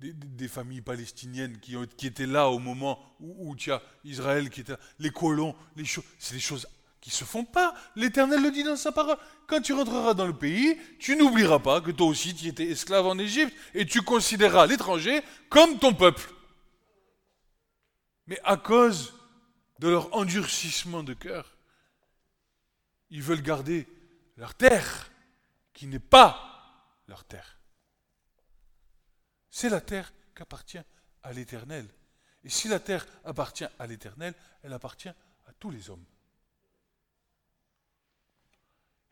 [0.00, 4.60] des, familles palestiniennes qui, ont, qui, étaient là au moment où, tu as Israël qui
[4.62, 6.66] était là, les colons, les choses, c'est des choses
[7.00, 7.74] qui se font pas.
[7.96, 9.16] L'Éternel le dit dans sa parole.
[9.46, 13.06] Quand tu rentreras dans le pays, tu n'oublieras pas que toi aussi tu étais esclave
[13.06, 16.28] en Égypte et tu considéreras l'étranger comme ton peuple.
[18.26, 19.14] Mais à cause
[19.80, 21.56] de leur endurcissement de cœur,
[23.10, 23.86] ils veulent garder
[24.36, 25.10] leur terre,
[25.74, 27.58] qui n'est pas leur terre.
[29.52, 30.80] C'est la terre qui appartient
[31.22, 31.86] à l'Éternel.
[32.42, 36.04] Et si la terre appartient à l'Éternel, elle appartient à tous les hommes.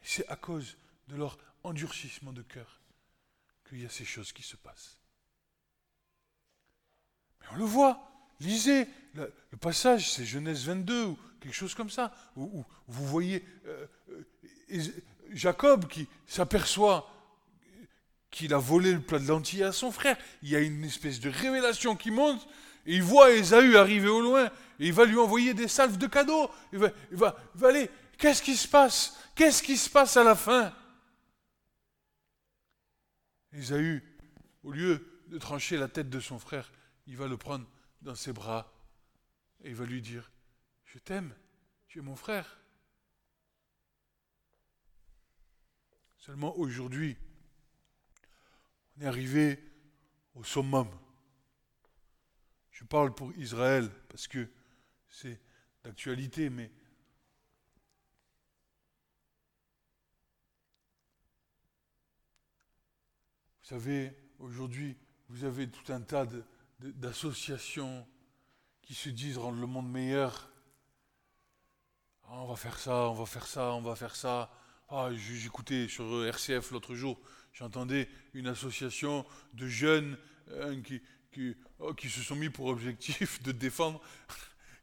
[0.01, 0.77] C'est à cause
[1.09, 2.81] de leur endurcissement de cœur
[3.69, 4.99] qu'il y a ces choses qui se passent.
[7.41, 8.11] Mais on le voit,
[8.41, 9.31] Lisez le,
[9.61, 13.87] passage, c'est Genèse 22 ou quelque chose comme ça, où, vous voyez euh,
[14.73, 14.83] euh,
[15.31, 17.20] Jacob qui s'aperçoit
[18.31, 20.17] qu'il a volé le plat de lentilles à son frère.
[20.43, 22.47] Il y a une espèce de révélation qui monte,
[22.87, 24.47] et il voit Ésaü arriver au loin,
[24.79, 26.51] et il va lui envoyer des salves de cadeaux.
[26.73, 27.91] Il va, il va, il va aller.
[28.19, 29.19] Qu'est-ce qui se passe?
[29.35, 30.75] Qu'est-ce qui se passe à la fin?
[33.53, 34.03] Ésaü,
[34.63, 36.71] au lieu de trancher la tête de son frère,
[37.07, 37.67] il va le prendre
[38.03, 38.73] dans ses bras
[39.63, 40.31] et il va lui dire,
[40.85, 41.35] je t'aime,
[41.89, 42.59] tu es mon frère.
[46.19, 47.17] Seulement aujourd'hui,
[49.07, 49.59] arrivé
[50.35, 50.89] au summum.
[52.71, 54.49] Je parle pour Israël parce que
[55.09, 55.41] c'est
[55.85, 56.71] d'actualité, mais
[63.63, 64.97] vous savez, aujourd'hui,
[65.29, 66.27] vous avez tout un tas
[66.79, 68.07] d'associations
[68.83, 70.51] qui se disent rendre le monde meilleur.
[72.25, 74.51] Ah, on va faire ça, on va faire ça, on va faire ça,
[74.89, 77.21] Ah, j'écoutais sur RCF l'autre jour,
[77.61, 80.19] j'entendais une association de jeunes
[80.57, 84.01] hein, qui, oh, qui, se sont mis pour objectif de défendre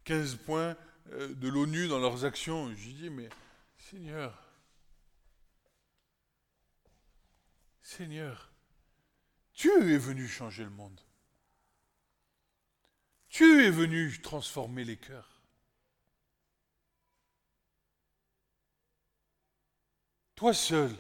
[0.04, 0.78] 15 points
[1.12, 2.72] euh, de l'ONU dans leurs actions.
[2.76, 3.30] Je dis, mais
[3.78, 4.44] Seigneur,
[7.82, 8.52] Seigneur,
[9.54, 11.02] tu es venu changer le monde.
[13.30, 15.42] Tu es venu transformer les cœurs.
[20.36, 20.96] Toi seul,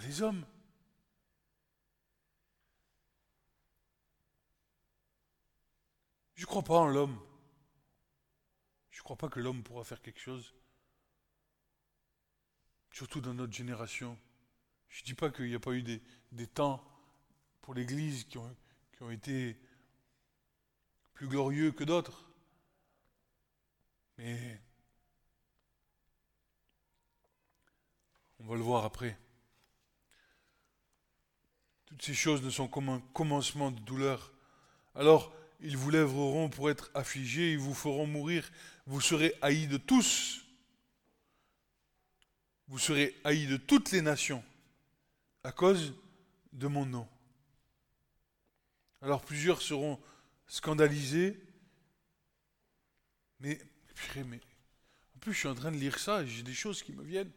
[0.00, 0.44] les hommes.
[6.34, 7.18] Je ne crois pas en l'homme.
[8.90, 10.54] Je ne crois pas que l'homme pourra faire quelque chose.
[12.92, 14.18] Surtout dans notre génération.
[14.88, 16.82] Je ne dis pas qu'il n'y a pas eu des, temps
[17.60, 18.56] pour l'Église qui ont,
[18.92, 19.58] qui ont été
[21.14, 22.28] plus glorieux que d'autres.
[24.18, 24.60] Mais
[28.38, 29.18] on va le voir après.
[31.86, 34.32] Toutes ces choses ne sont qu'un commencement de douleur.
[34.94, 38.50] Alors, ils vous lèveront pour être affligés, ils vous feront mourir,
[38.86, 40.42] vous serez haïs de tous.
[42.68, 44.42] Vous serez haïs de toutes les nations
[45.44, 45.94] à cause
[46.52, 47.08] de mon nom.
[49.00, 50.00] Alors plusieurs seront
[50.48, 51.38] scandalisés,
[53.38, 53.60] mais,
[54.16, 54.40] mais
[55.14, 57.04] en plus je suis en train de lire ça et j'ai des choses qui me
[57.04, 57.30] viennent.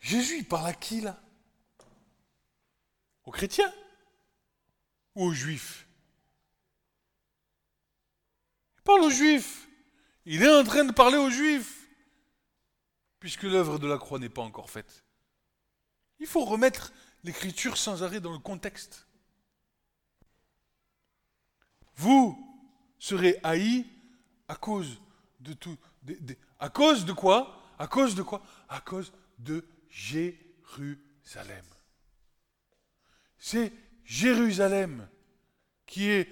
[0.00, 1.18] Jésus, il parle à qui là?
[3.26, 3.72] Aux chrétiens
[5.14, 5.86] ou aux juifs?
[8.76, 9.68] Il parle aux juifs.
[10.24, 11.88] Il est en train de parler aux juifs,
[13.20, 15.04] puisque l'œuvre de la croix n'est pas encore faite.
[16.18, 19.06] Il faut remettre l'écriture sans arrêt dans le contexte.
[21.96, 22.36] Vous
[22.98, 23.86] serez haïs
[24.48, 25.00] à cause
[25.40, 25.76] de tout.
[26.58, 27.62] à cause de quoi?
[27.78, 28.42] À cause de quoi?
[28.68, 31.64] À cause de Jérusalem.
[33.38, 33.72] C'est
[34.04, 35.08] Jérusalem
[35.86, 36.28] qui est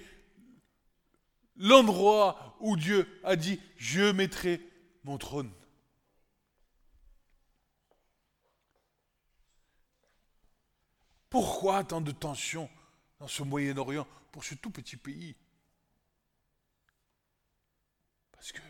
[1.57, 4.61] l'endroit où Dieu a dit, je mettrai
[5.03, 5.51] mon trône.
[11.29, 12.69] Pourquoi tant de tensions
[13.19, 15.35] dans ce Moyen-Orient pour ce tout petit pays?
[18.31, 18.61] Parce que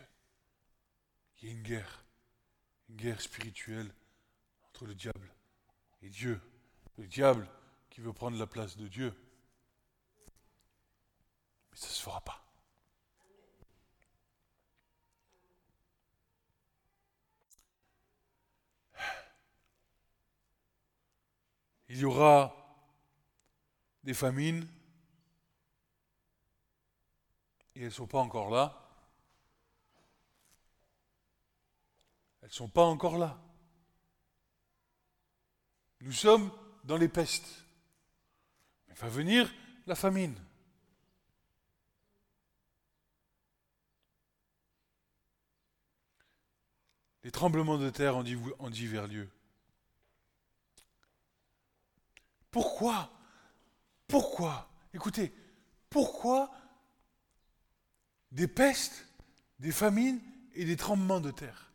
[1.38, 2.04] il y a une guerre,
[2.88, 3.92] une guerre spirituelle
[4.68, 5.32] entre le diable
[6.02, 6.40] et Dieu.
[6.96, 7.48] Le diable
[7.96, 9.10] qui veut prendre la place de Dieu.
[11.70, 12.44] Mais ça ne se fera pas.
[21.88, 22.54] Il y aura
[24.04, 24.68] des famines,
[27.74, 28.78] et elles ne sont pas encore là.
[32.42, 33.42] Elles ne sont pas encore là.
[36.02, 36.52] Nous sommes
[36.84, 37.65] dans les pestes.
[39.00, 39.52] Va venir
[39.86, 40.34] la famine.
[47.22, 49.28] Les tremblements de terre en divers lieux.
[52.50, 53.12] Pourquoi?
[54.06, 54.70] Pourquoi?
[54.94, 55.34] Écoutez,
[55.90, 56.50] pourquoi
[58.30, 59.06] des pestes,
[59.58, 60.20] des famines
[60.54, 61.70] et des tremblements de terre?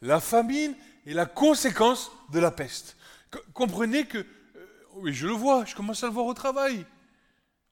[0.00, 0.74] La famine
[1.04, 2.96] est la conséquence de la peste.
[3.52, 4.24] Comprenez que,
[5.00, 6.86] oui, je le vois, je commence à le voir au travail.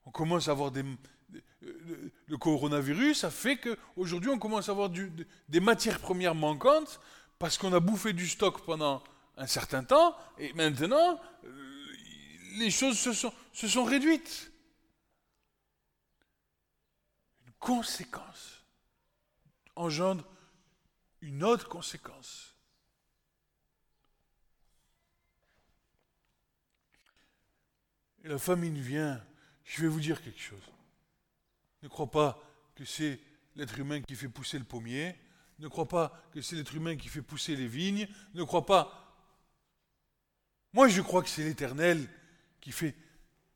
[0.05, 0.83] On commence à avoir des,
[1.61, 6.99] le coronavirus a fait qu'aujourd'hui, on commence à avoir des matières premières manquantes
[7.39, 9.03] parce qu'on a bouffé du stock pendant
[9.35, 11.85] un certain temps et maintenant, euh,
[12.57, 14.51] les choses se sont réduites.
[17.45, 18.57] Une conséquence
[19.77, 20.25] engendre
[21.21, 22.46] une autre conséquence.
[28.27, 29.23] La famine vient,
[29.63, 30.61] je vais vous dire quelque chose.
[31.83, 32.41] Ne crois pas
[32.75, 33.19] que c'est
[33.55, 35.15] l'être humain qui fait pousser le pommier.
[35.59, 38.07] Ne crois pas que c'est l'être humain qui fait pousser les vignes.
[38.33, 39.03] Ne crois pas.
[40.73, 42.07] Moi, je crois que c'est l'Éternel
[42.61, 42.95] qui fait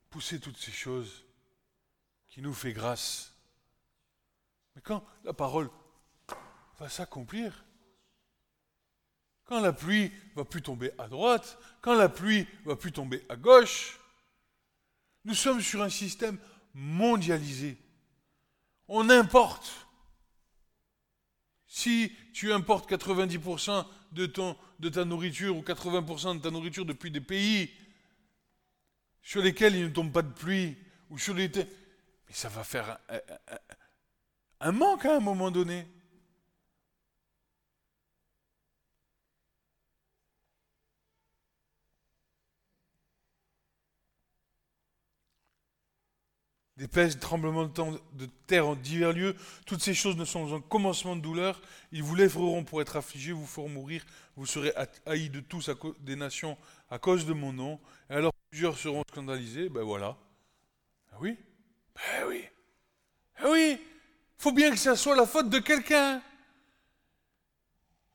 [0.09, 1.26] pousser toutes ces choses,
[2.30, 3.34] qui nous fait grâce.
[4.76, 5.69] Mais quand la parole
[6.80, 7.65] va s'accomplir,
[9.45, 13.36] quand la pluie va plus tomber à droite, quand la pluie va plus tomber à
[13.36, 14.01] gauche,
[15.26, 16.38] nous sommes sur un système
[16.74, 17.78] mondialisé.
[18.88, 19.88] On importe.
[21.67, 27.11] Si tu importes 90% de, ton, de ta nourriture ou 80% de ta nourriture depuis
[27.11, 27.72] des pays
[29.22, 30.76] sur lesquels il ne tombe pas de pluie,
[31.09, 31.47] ou sur les...
[31.47, 33.19] Mais ça va faire un,
[34.61, 35.88] un manque à un moment donné.
[46.82, 49.36] Des pestes, tremblements de, terre en divers lieux.
[49.67, 51.61] Toutes ces choses ne sont un commencement de douleur.
[51.91, 54.03] Ils vous lèveront pour être affligés, vous feront mourir.
[54.36, 54.73] Vous serez
[55.05, 55.69] haïs de tous
[55.99, 56.57] des nations
[56.89, 57.79] à cause de mon nom.
[58.09, 59.69] Et alors plusieurs seront scandalisés.
[59.69, 60.17] Ben voilà.
[61.11, 61.38] Ben oui?
[61.93, 62.45] Ben oui.
[63.39, 63.79] Ben oui.
[64.39, 66.19] faut bien que ça soit la faute de quelqu'un.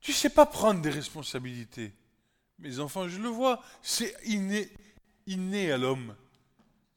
[0.01, 1.93] Tu sais pas prendre des responsabilités.
[2.59, 4.69] Mes enfants, je le vois, c'est inné,
[5.29, 6.17] inné à l'homme.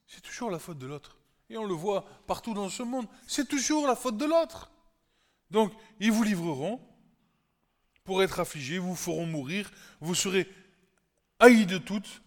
[0.08, 1.19] C'est toujours la faute de l'autre.
[1.50, 3.06] Et on le voit partout dans ce monde.
[3.26, 4.70] C'est toujours la faute de l'autre.
[5.50, 6.80] Donc, ils vous livreront
[8.04, 9.70] pour être affligés, vous feront mourir,
[10.00, 10.48] vous serez
[11.40, 12.22] haïs de toutes.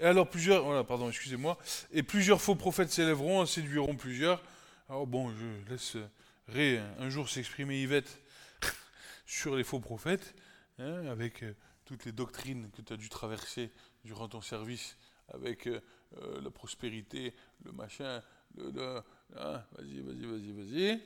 [0.00, 1.58] Et alors plusieurs, voilà, pardon, excusez-moi,
[1.92, 4.42] et plusieurs faux prophètes s'élèveront, séduiront plusieurs.
[4.88, 8.20] Alors bon, je laisserai un jour s'exprimer Yvette
[9.26, 10.34] sur les faux prophètes,
[10.78, 11.54] hein, avec euh,
[11.84, 13.70] toutes les doctrines que tu as dû traverser
[14.04, 14.96] durant ton service,
[15.32, 15.68] avec
[16.16, 17.34] euh, la prospérité,
[17.64, 18.22] le machin,
[18.56, 19.02] le,
[19.36, 21.02] hein, vas-y, vas-y, vas-y, vas-y.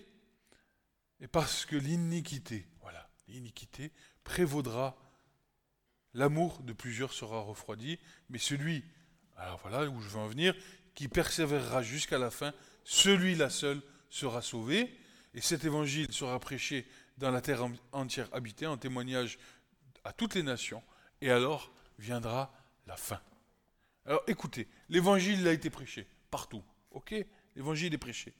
[1.20, 3.92] Et parce que l'iniquité, voilà, l'iniquité
[4.24, 4.96] prévaudra,
[6.14, 7.98] l'amour de plusieurs sera refroidi,
[8.28, 8.84] mais celui,
[9.36, 10.54] alors voilà où je veux en venir,
[10.94, 12.52] qui persévérera jusqu'à la fin,
[12.84, 14.96] celui-là seul sera sauvé,
[15.34, 16.86] et cet évangile sera prêché
[17.18, 19.38] dans la terre entière habitée en témoignage
[20.04, 20.82] à toutes les nations,
[21.20, 22.52] et alors viendra
[22.86, 23.20] la fin.
[24.04, 26.62] Alors écoutez, l'évangile a été prêché partout.
[26.90, 27.14] Ok?
[27.54, 28.34] L'évangile est prêché.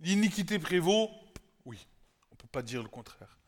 [0.00, 1.10] L'iniquité prévaut
[1.64, 1.86] Oui,
[2.30, 3.38] on ne peut pas dire le contraire.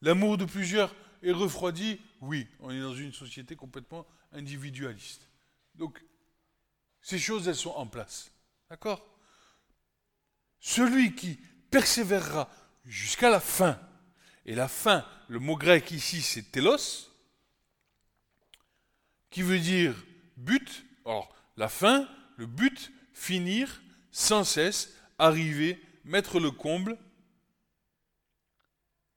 [0.00, 5.28] L'amour de plusieurs est refroidi Oui, on est dans une société complètement individualiste.
[5.74, 6.04] Donc,
[7.00, 8.32] ces choses, elles sont en place.
[8.70, 9.04] D'accord?
[10.60, 11.38] Celui qui
[11.70, 12.50] persévérera
[12.84, 13.80] jusqu'à la fin,
[14.44, 17.10] et la fin, le mot grec ici, c'est telos,
[19.30, 19.94] qui veut dire
[20.38, 20.84] but.
[21.04, 26.96] Or, la fin, le but, finir, sans cesse, arriver, mettre le comble,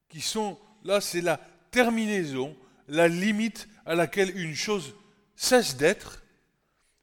[0.09, 1.37] qui sont, là, c'est la
[1.71, 2.55] terminaison,
[2.87, 4.93] la limite à laquelle une chose
[5.35, 6.23] cesse d'être.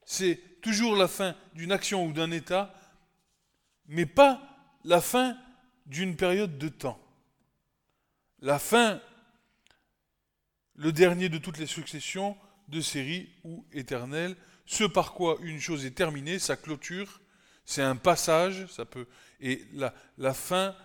[0.05, 2.75] C'est toujours la fin d'une action ou d'un état,
[3.87, 4.43] mais pas
[4.85, 5.37] la fin
[5.87, 7.01] d'une période de temps.
[8.41, 9.01] La fin,
[10.75, 12.37] le dernier de toutes les successions,
[12.69, 14.37] de série ou éternelle.
[14.67, 17.21] Ce par quoi une chose est terminée, sa clôture,
[17.65, 19.07] c'est un passage, ça peut,
[19.41, 20.77] et la, la fin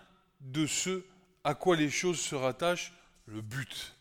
[0.42, 1.04] de ce
[1.44, 2.94] à quoi les choses se rattachent,
[3.26, 3.96] le but.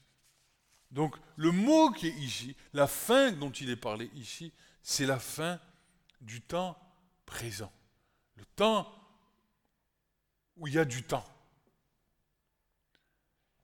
[0.91, 4.53] Donc le mot qui est ici, la fin dont il est parlé ici,
[4.83, 5.61] c'est la fin
[6.21, 6.79] du temps
[7.27, 7.73] présent.
[8.37, 8.93] Le temps
[10.57, 11.25] où il y a du temps.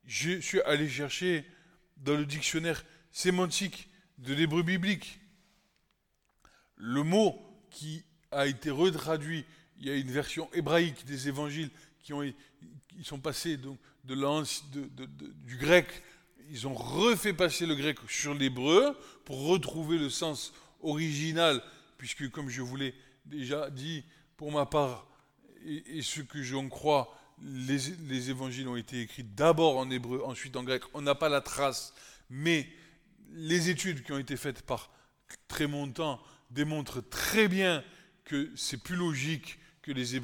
[0.05, 1.47] Je suis allé chercher
[1.99, 3.89] dans le dictionnaire sémantique
[4.19, 5.21] de l'hébreu biblique.
[6.77, 7.41] Le mot
[7.71, 9.45] qui a été retraduit,
[9.79, 11.71] il y a une version hébraïque des évangiles
[12.03, 12.23] qui, ont,
[13.03, 15.07] sont passés donc de, de,
[15.45, 15.87] du grec,
[16.51, 21.63] ils ont refait passer le grec sur l'hébreu pour retrouver le sens original,
[21.99, 22.95] puisque comme je vous l'ai
[23.27, 24.05] déjà dit,
[24.37, 25.07] pour ma part,
[25.67, 30.63] et, ce que j'en crois, les, évangiles ont été écrits d'abord en hébreu, ensuite en
[30.63, 30.83] grec.
[30.95, 31.93] On n'a pas la trace,
[32.31, 32.69] mais
[33.31, 34.91] les études qui ont été faites par
[35.47, 36.21] Trémontant
[36.51, 37.85] démontrent très bien
[38.25, 40.21] que c'est plus logique que les,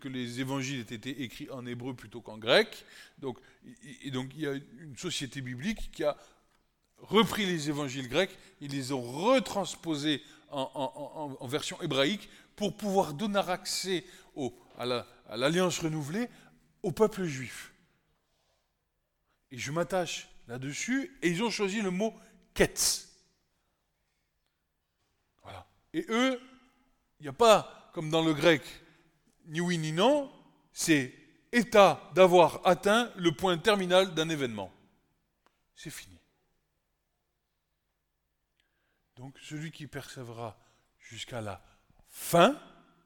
[0.00, 2.84] que, les évangiles aient été écrits en hébreu plutôt qu'en grec.
[3.18, 3.38] Donc,
[4.02, 6.16] et donc il y a une société biblique qui a
[6.98, 14.04] repris les évangiles grecs, ils les ont retransposés en, version hébraïque pour pouvoir donner accès
[14.78, 16.28] à l'alliance renouvelée
[16.82, 17.72] au peuple juif.
[19.50, 22.14] Et je m'attache là-dessus, et ils ont choisi le mot
[22.54, 23.08] Ketz.
[25.42, 25.66] Voilà.
[25.92, 26.40] Et eux,
[27.20, 28.62] il n'y a pas, comme dans le grec,
[29.46, 30.32] ni oui ni non,
[30.72, 31.14] c'est
[31.52, 34.72] état d'avoir atteint le point terminal d'un événement.
[35.74, 36.18] C'est fini.
[39.16, 40.58] Donc celui qui persévérera
[40.98, 41.62] jusqu'à la
[42.08, 42.60] fin,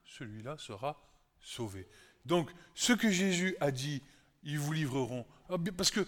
[0.05, 1.01] celui-là sera
[1.41, 1.89] sauvé.
[2.25, 4.03] Donc ce que Jésus a dit,
[4.43, 5.27] ils vous livreront.
[5.49, 6.07] Ah, parce que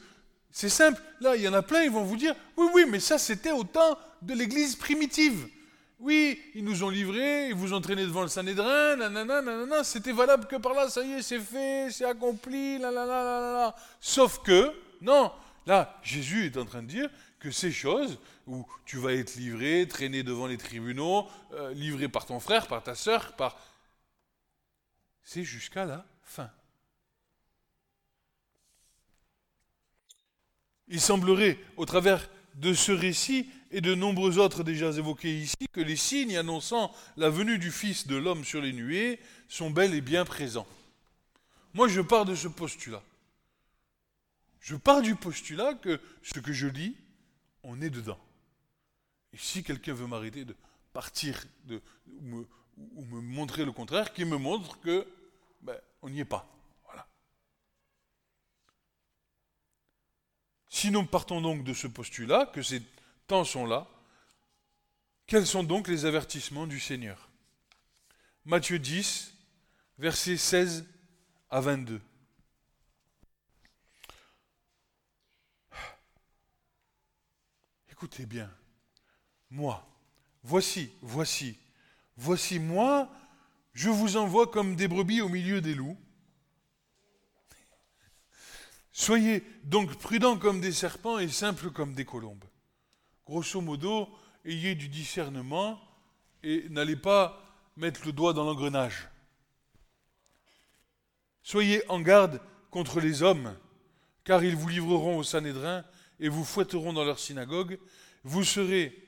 [0.50, 1.00] c'est simple.
[1.20, 3.52] Là, il y en a plein, ils vont vous dire, oui, oui, mais ça, c'était
[3.52, 5.48] au temps de l'Église primitive.
[6.00, 10.12] Oui, ils nous ont livrés, ils vous ont traîné devant le Sanhédrin, nanana, nanana, c'était
[10.12, 15.32] valable que par là, ça y est, c'est fait, c'est accompli, nanana, Sauf que, non,
[15.66, 19.86] là, Jésus est en train de dire que ces choses, où tu vas être livré,
[19.88, 23.58] traîné devant les tribunaux, euh, livré par ton frère, par ta sœur, par...
[25.22, 26.50] C'est jusqu'à la fin.
[30.88, 35.80] Il semblerait, au travers de ce récit, et de nombreux autres déjà évoqués ici, que
[35.80, 40.00] les signes annonçant la venue du Fils de l'homme sur les nuées sont bel et
[40.00, 40.66] bien présents.
[41.74, 43.02] Moi, je pars de ce postulat.
[44.60, 46.96] Je pars du postulat que ce que je lis,
[47.62, 48.18] on est dedans.
[49.32, 50.54] Et si quelqu'un veut m'arrêter de
[50.92, 55.06] partir ou, me, montrer le contraire, qu'il me montre que
[55.62, 56.48] ben, on n'y est pas.
[60.78, 60.90] Voilà.
[60.92, 62.82] Sinon, partons donc de ce postulat que ces
[63.26, 63.88] temps sont là.
[65.26, 67.28] Quels sont donc les avertissements du Seigneur?
[68.44, 69.34] Matthieu 10,
[69.98, 70.86] versets 16
[71.50, 72.00] à 22.
[77.90, 78.48] Écoutez bien,
[79.50, 79.84] moi,
[80.44, 81.58] voici, voici,
[82.16, 83.10] voici moi,
[83.74, 85.98] je vous envoie comme des brebis au milieu des loups.
[88.98, 92.44] Soyez donc prudents comme des serpents et simples comme des colombes.
[93.24, 94.08] Grosso modo,
[94.44, 95.80] ayez du discernement
[96.42, 97.40] et n'allez pas
[97.76, 99.08] mettre le doigt dans l'engrenage.
[101.44, 102.40] Soyez en garde
[102.72, 103.56] contre les hommes,
[104.24, 105.84] car ils vous livreront au Sanhédrin
[106.18, 107.78] et vous fouetteront dans leur synagogue.
[108.24, 109.00] Vous serez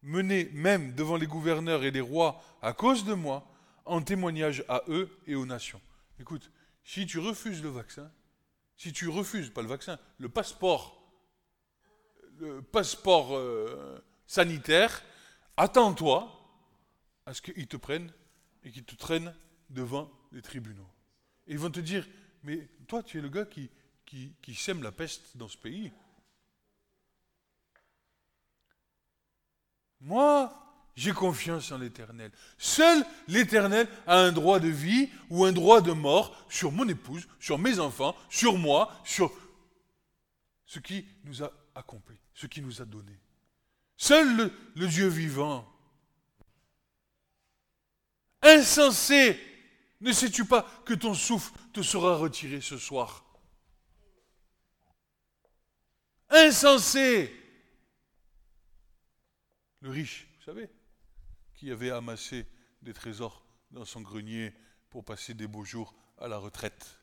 [0.00, 3.46] menés même devant les gouverneurs et les rois à cause de moi,
[3.84, 5.82] en témoignage à eux et aux nations.
[6.18, 6.50] Écoute,
[6.82, 8.10] si tu refuses le vaccin,
[8.76, 11.02] si tu refuses, pas le vaccin, le passeport,
[12.38, 15.02] le passeport euh, sanitaire,
[15.56, 16.30] attends-toi
[17.26, 18.12] à ce qu'ils te prennent
[18.64, 19.34] et qu'ils te traînent
[19.70, 20.88] devant les tribunaux.
[21.46, 22.06] Et ils vont te dire,
[22.42, 23.70] mais toi, tu es le gars qui,
[24.06, 25.92] qui, sème la peste dans ce pays.
[30.00, 32.30] Moi, j'ai confiance en l'Éternel.
[32.58, 37.26] Seul l'Éternel a un droit de vie ou un droit de mort sur mon épouse,
[37.40, 39.32] sur mes enfants, sur moi, sur
[40.66, 43.18] ce qui nous a accompli, ce qui nous a donné.
[43.96, 45.68] Seul le Dieu vivant.
[48.42, 49.38] Insensé
[50.02, 53.24] ne sais-tu pas que ton souffle te sera retiré ce soir?
[56.28, 57.32] Insensé
[59.80, 60.68] Le riche, vous savez,
[61.62, 62.44] qui avait amassé
[62.82, 64.52] des trésors dans son grenier
[64.90, 66.98] pour passer des beaux jours à la retraite.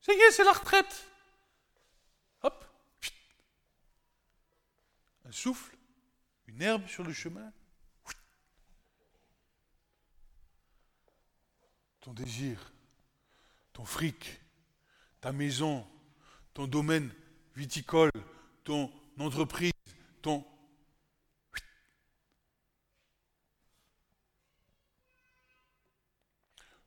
[0.00, 1.06] Ça y est, c'est la retraite.
[2.40, 2.64] Hop.
[5.26, 5.76] Un souffle,
[6.46, 7.52] une herbe sur le chemin,
[12.00, 12.72] ton désir,
[13.74, 14.40] ton fric,
[15.20, 15.86] ta maison,
[16.54, 17.12] ton domaine
[17.54, 18.12] viticole,
[18.64, 19.72] ton entreprise,
[20.22, 20.42] ton...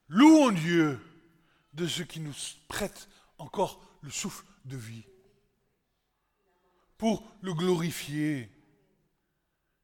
[0.10, 1.00] Louons Dieu
[1.74, 2.34] de ce qui nous
[2.68, 5.06] prête encore le souffle de vie
[6.98, 8.50] pour le glorifier,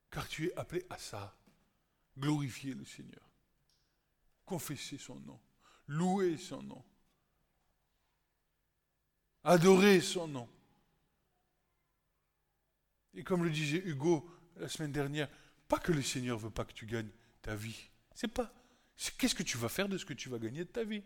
[0.09, 1.38] car tu es appelé à ça,
[2.17, 3.24] glorifier le Seigneur
[4.45, 5.39] confesser son nom,
[5.88, 6.84] louer son nom,
[9.43, 10.49] adorer son nom.
[13.13, 15.30] Et comme le disait Hugo la semaine dernière,
[15.67, 17.09] pas que le Seigneur veut pas que tu gagnes
[17.41, 17.89] ta vie.
[18.13, 18.53] C'est pas.
[19.18, 21.04] Qu'est-ce que tu vas faire de ce que tu vas gagner de ta vie?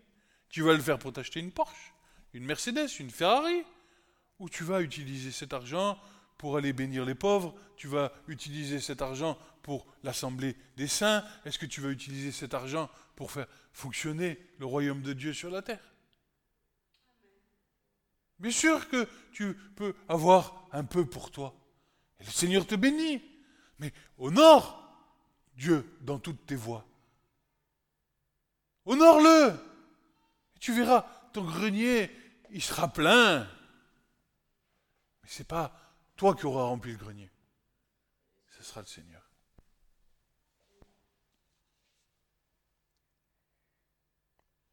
[0.49, 1.93] Tu vas le faire pour t'acheter une Porsche,
[2.33, 3.63] une Mercedes, une Ferrari?
[4.39, 5.99] Ou tu vas utiliser cet argent
[6.37, 7.55] pour aller bénir les pauvres?
[7.75, 11.25] Tu vas utiliser cet argent pour l'assemblée des saints?
[11.43, 15.49] Est-ce que tu vas utiliser cet argent pour faire fonctionner le royaume de Dieu sur
[15.49, 15.93] la terre?
[18.39, 21.59] Bien sûr que tu peux avoir un peu pour toi.
[22.19, 23.23] Et le Seigneur te bénit.
[23.79, 24.83] Mais honore
[25.55, 26.85] Dieu dans toutes tes voies.
[28.87, 29.53] Honore-le.
[30.61, 32.09] Tu verras, ton grenier,
[32.51, 33.43] il sera plein.
[35.21, 35.77] Mais ce n'est pas
[36.15, 37.29] toi qui auras rempli le grenier.
[38.57, 39.21] Ce sera le Seigneur.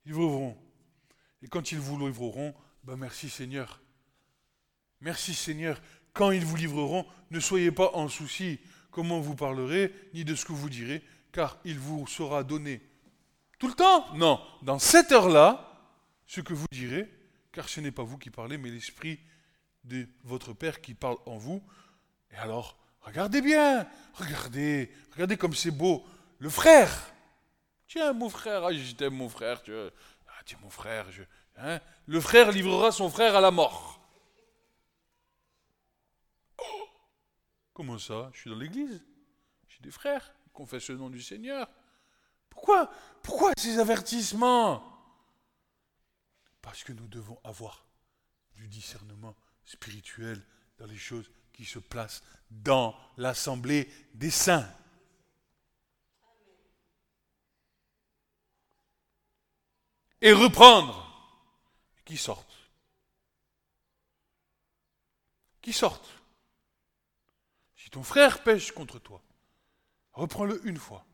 [0.07, 0.57] Ils livreront.
[1.43, 2.55] Et quand ils vous livreront,
[2.85, 3.81] ben merci Seigneur.
[5.01, 5.81] Merci Seigneur.
[6.12, 8.61] Quand ils vous livreront, ne soyez pas en souci
[8.93, 11.03] comment vous parlerez, ni de ce que vous direz,
[11.33, 12.81] car il vous sera donné
[13.69, 15.71] le temps Non, dans cette heure-là,
[16.27, 17.11] ce que vous direz,
[17.53, 19.21] car ce n'est pas vous qui parlez, mais l'Esprit
[19.85, 21.62] de votre Père qui parle en vous.
[22.33, 26.05] Et alors, regardez bien, regardez, regardez comme c'est beau.
[26.39, 27.15] Le frère,
[27.87, 29.62] Tiens, mon frère, ah, je t'aime, mon frère.
[29.69, 31.11] Ah, tiens, mon frère.
[31.12, 31.23] Je,
[31.57, 31.81] hein.
[32.07, 34.01] Le frère livrera son frère à la mort.
[36.59, 36.89] Oh,
[37.73, 38.31] comment ça?
[38.33, 39.05] Je suis dans l'église?
[39.69, 40.33] J'ai des frères.
[40.47, 41.69] Ils confessent le nom du Seigneur.
[42.55, 42.90] Pourquoi
[43.22, 44.82] Pourquoi ces avertissements?
[46.62, 47.84] Parce que nous devons avoir
[48.55, 50.42] du discernement spirituel
[50.78, 54.68] dans les choses qui se place dans l'assemblée des saints.
[60.20, 61.02] Et reprendre.
[62.05, 62.70] Qui sortent?
[65.61, 66.22] Qui sortent?
[67.76, 69.22] Si ton frère pêche contre toi,
[70.12, 71.05] reprends-le une fois.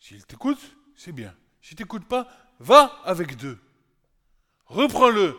[0.00, 0.60] S'il t'écoute,
[0.96, 1.34] c'est bien.
[1.60, 2.28] S'il t'écoute pas,
[2.60, 3.58] va avec deux.
[4.66, 5.38] Reprends-le.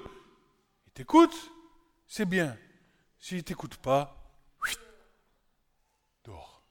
[0.87, 1.51] Il t'écoute,
[2.07, 2.57] c'est bien.
[3.19, 4.15] S'il ne t'écoute pas,
[6.25, 6.63] dehors.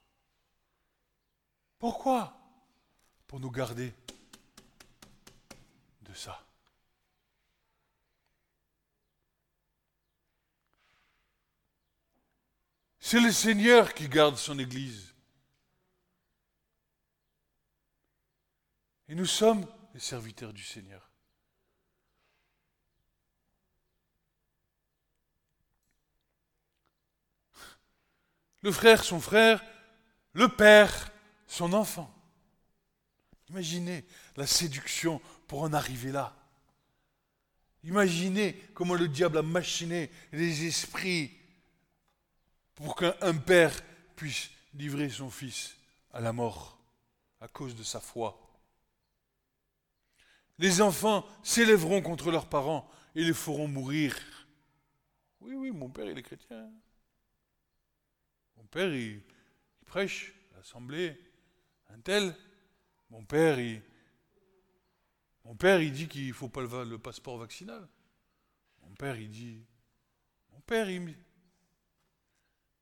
[1.79, 2.35] Pourquoi?
[3.27, 3.95] Pour nous garder
[6.03, 6.45] de ça.
[13.01, 15.08] C'est le Seigneur qui garde son Église.
[19.09, 21.11] Et nous sommes les serviteurs du Seigneur.
[28.61, 29.65] Le frère, son frère,
[30.33, 31.11] le père,
[31.47, 32.13] son enfant.
[33.49, 34.05] Imaginez
[34.37, 36.37] la séduction pour en arriver là.
[37.85, 41.33] Imaginez comment le diable a machiné les esprits
[42.75, 43.75] pour qu'un père
[44.17, 45.77] puisse livrer son fils
[46.13, 46.79] à la mort
[47.41, 48.48] à cause de sa foi.
[50.59, 54.17] Les enfants s'élèveront contre leurs parents et les feront mourir.
[55.41, 56.71] Oui, oui, mon père, il est chrétien.
[58.57, 59.23] Mon père, il,
[59.87, 61.19] prêche l'assemblée,
[61.89, 62.37] un tel.
[63.11, 63.83] Mon père, il,
[65.45, 67.89] mon père, il dit qu'il ne faut pas le, passeport vaccinal.
[68.83, 69.65] Mon père, il dit,
[70.53, 71.17] mon père, il,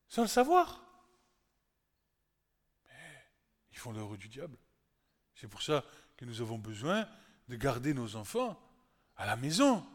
[0.09, 0.83] sans le savoir.
[2.89, 3.25] Mais
[3.71, 4.59] ils font l'heure du diable.
[5.35, 5.85] C'est pour ça
[6.17, 7.09] que nous avons besoin
[7.49, 8.61] de garder nos enfants
[9.17, 9.87] à la maison.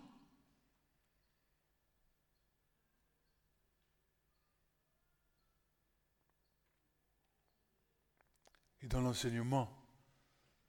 [8.82, 9.70] Et dans l'enseignement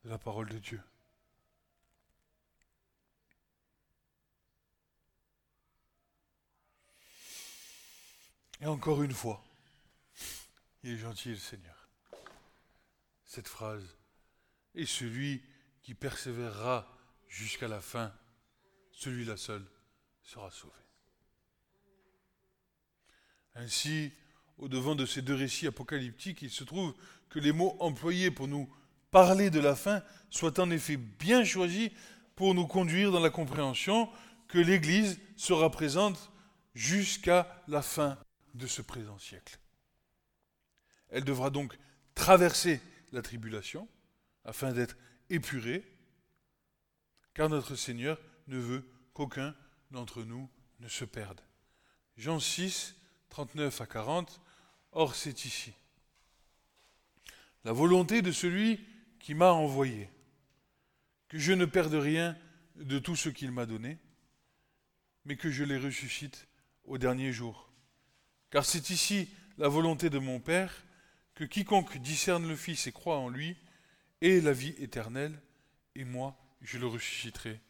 [0.04, 0.82] de la parole de Dieu.
[8.60, 9.42] Et encore une fois,
[10.84, 11.88] il est gentil le Seigneur.
[13.24, 13.96] Cette phrase
[14.74, 15.42] est celui
[15.82, 16.86] qui persévérera
[17.28, 18.12] jusqu'à la fin,
[18.92, 19.64] celui-là seul
[20.22, 20.72] sera sauvé.
[23.54, 24.12] Ainsi,
[24.58, 26.94] au devant de ces deux récits apocalyptiques, il se trouve
[27.28, 28.72] que les mots employés pour nous
[29.10, 31.90] parler de la fin soient en effet bien choisis
[32.34, 34.08] pour nous conduire dans la compréhension
[34.48, 36.30] que l'Église sera présente
[36.74, 38.18] jusqu'à la fin
[38.54, 39.58] de ce présent siècle.
[41.08, 41.76] Elle devra donc
[42.14, 42.80] traverser
[43.12, 43.88] la tribulation
[44.44, 44.96] afin d'être
[45.32, 45.82] épuré,
[47.34, 49.54] car notre Seigneur ne veut qu'aucun
[49.90, 50.48] d'entre nous
[50.80, 51.40] ne se perde.
[52.16, 52.94] Jean 6,
[53.30, 54.40] 39 à 40,
[54.92, 55.72] Or c'est ici.
[57.64, 58.78] La volonté de celui
[59.20, 60.10] qui m'a envoyé,
[61.28, 62.36] que je ne perde rien
[62.76, 63.98] de tout ce qu'il m'a donné,
[65.24, 66.46] mais que je les ressuscite
[66.84, 67.72] au dernier jour.
[68.50, 70.84] Car c'est ici la volonté de mon Père,
[71.34, 73.56] que quiconque discerne le Fils et croit en lui
[74.22, 75.42] et la vie éternelle,
[75.96, 77.60] et moi, je le ressusciterai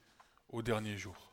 [0.50, 1.32] au dernier jour.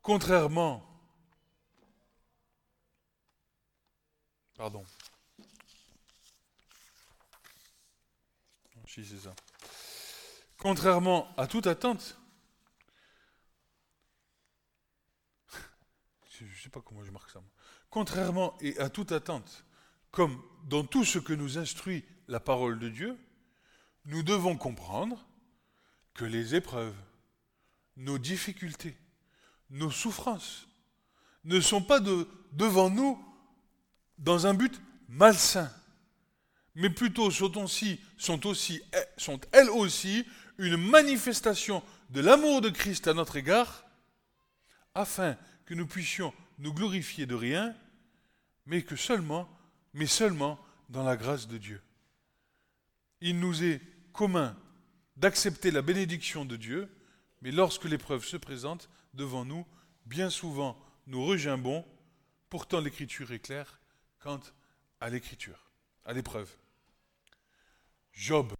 [0.00, 0.88] Contrairement,
[4.54, 4.84] pardon,
[8.86, 9.34] c'est ça.
[10.58, 12.16] Contrairement à toute attente,
[16.30, 17.42] je ne sais pas comment je marque ça.
[17.90, 19.64] Contrairement et à toute attente,
[20.10, 23.16] comme dans tout ce que nous instruit la parole de Dieu,
[24.04, 25.26] nous devons comprendre
[26.14, 26.96] que les épreuves,
[27.96, 28.96] nos difficultés,
[29.70, 30.66] nos souffrances
[31.44, 32.00] ne sont pas
[32.52, 33.22] devant nous
[34.18, 35.70] dans un but malsain,
[36.74, 38.40] mais plutôt sont aussi, sont
[39.16, 40.26] sont elles aussi
[40.58, 43.84] une manifestation de l'amour de Christ à notre égard,
[44.94, 45.36] afin
[45.66, 47.74] que nous puissions nous glorifier de rien,
[48.66, 49.48] mais que seulement
[49.98, 51.82] mais seulement dans la grâce de Dieu.
[53.20, 53.82] Il nous est
[54.12, 54.56] commun
[55.16, 56.88] d'accepter la bénédiction de Dieu,
[57.42, 59.66] mais lorsque l'épreuve se présente devant nous,
[60.06, 61.84] bien souvent nous regimbons,
[62.48, 63.80] pourtant l'écriture est claire
[64.20, 64.40] quant
[65.00, 65.68] à l'écriture,
[66.04, 66.48] à l'épreuve.
[68.12, 68.52] Job.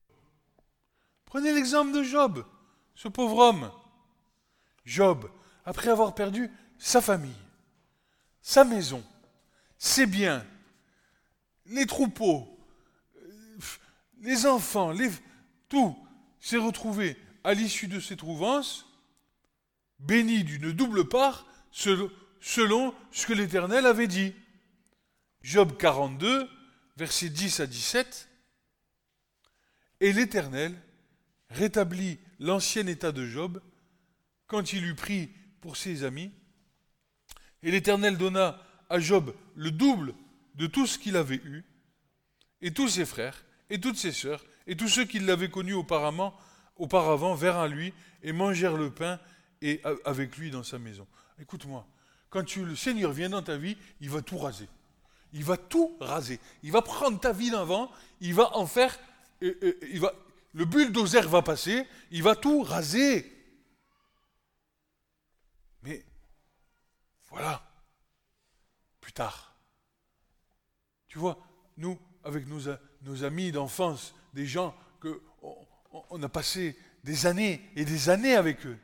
[1.24, 2.44] Prenez l'exemple de Job,
[2.96, 3.70] ce pauvre homme.
[4.84, 5.30] Job,
[5.64, 7.30] après avoir perdu sa famille,
[8.42, 9.04] sa maison,
[9.78, 10.44] ses biens,
[11.68, 12.58] les troupeaux,
[14.20, 14.92] les enfants,
[15.68, 15.96] tout
[16.40, 18.86] s'est retrouvé à l'issue de ces trouvances,
[19.98, 24.34] béni d'une double part, selon ce que l'Éternel avait dit.
[25.42, 26.48] Job 42,
[26.96, 28.28] versets 10 à 17.
[30.00, 30.74] Et l'Éternel
[31.50, 33.62] rétablit l'ancien état de Job
[34.46, 36.30] quand il eut pris pour ses amis.
[37.62, 40.14] Et l'Éternel donna à Job le double
[40.58, 41.64] de tout ce qu'il avait eu,
[42.60, 46.36] et tous ses frères, et toutes ses sœurs, et tous ceux qui l'avaient connu auparavant,
[46.76, 49.20] auparavant vinrent à lui et mangèrent le pain
[49.62, 51.06] et avec lui dans sa maison.
[51.40, 51.86] Écoute-moi,
[52.28, 54.68] quand le Seigneur vient dans ta vie, il va tout raser.
[55.32, 56.40] Il va tout raser.
[56.64, 57.90] Il va prendre ta vie d'avant,
[58.20, 58.98] il va en faire,
[59.40, 60.12] il va,
[60.54, 63.32] le bulldozer va passer, il va tout raser.
[65.82, 66.04] Mais
[67.28, 67.62] voilà,
[69.00, 69.47] plus tard.
[71.08, 71.38] Tu vois,
[71.76, 75.22] nous, avec nos, amis d'enfance, des gens que
[76.10, 78.78] on a passé des années et des années avec eux.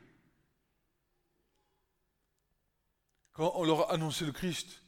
[3.33, 4.81] Quand on leur a annoncé le Christ,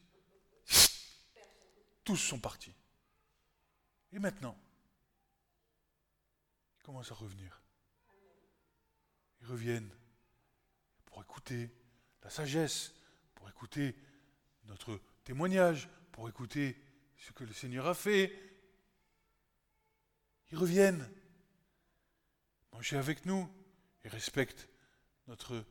[2.03, 2.73] tous sont partis.
[4.13, 4.57] Et maintenant,
[6.79, 7.61] ils commencent à revenir.
[9.41, 9.93] Ils reviennent
[11.05, 11.69] pour écouter
[12.23, 12.93] la sagesse,
[13.35, 13.95] pour écouter
[14.63, 16.81] notre témoignage, pour écouter
[17.17, 18.33] ce que le Seigneur a fait.
[20.51, 21.09] Ils reviennent
[22.71, 23.49] manger avec nous.
[24.03, 24.69] Ils respectent
[25.27, 25.65] notre,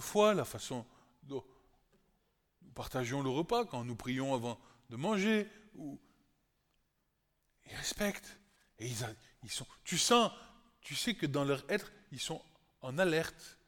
[0.00, 0.86] foi, la façon
[1.22, 1.44] dont
[2.62, 5.48] nous partageons le repas, quand nous prions avant de manger.
[5.74, 5.98] Ou...
[7.66, 8.38] Ils respectent.
[8.78, 9.66] Et ils, ils sont.
[9.84, 10.32] Tu sens,
[10.80, 12.42] tu sais que dans leur être, ils sont
[12.82, 13.58] en alerte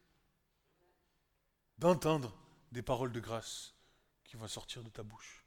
[1.77, 2.35] d'entendre
[2.71, 3.73] des paroles de grâce
[4.23, 5.42] qui vont sortir de ta bouche.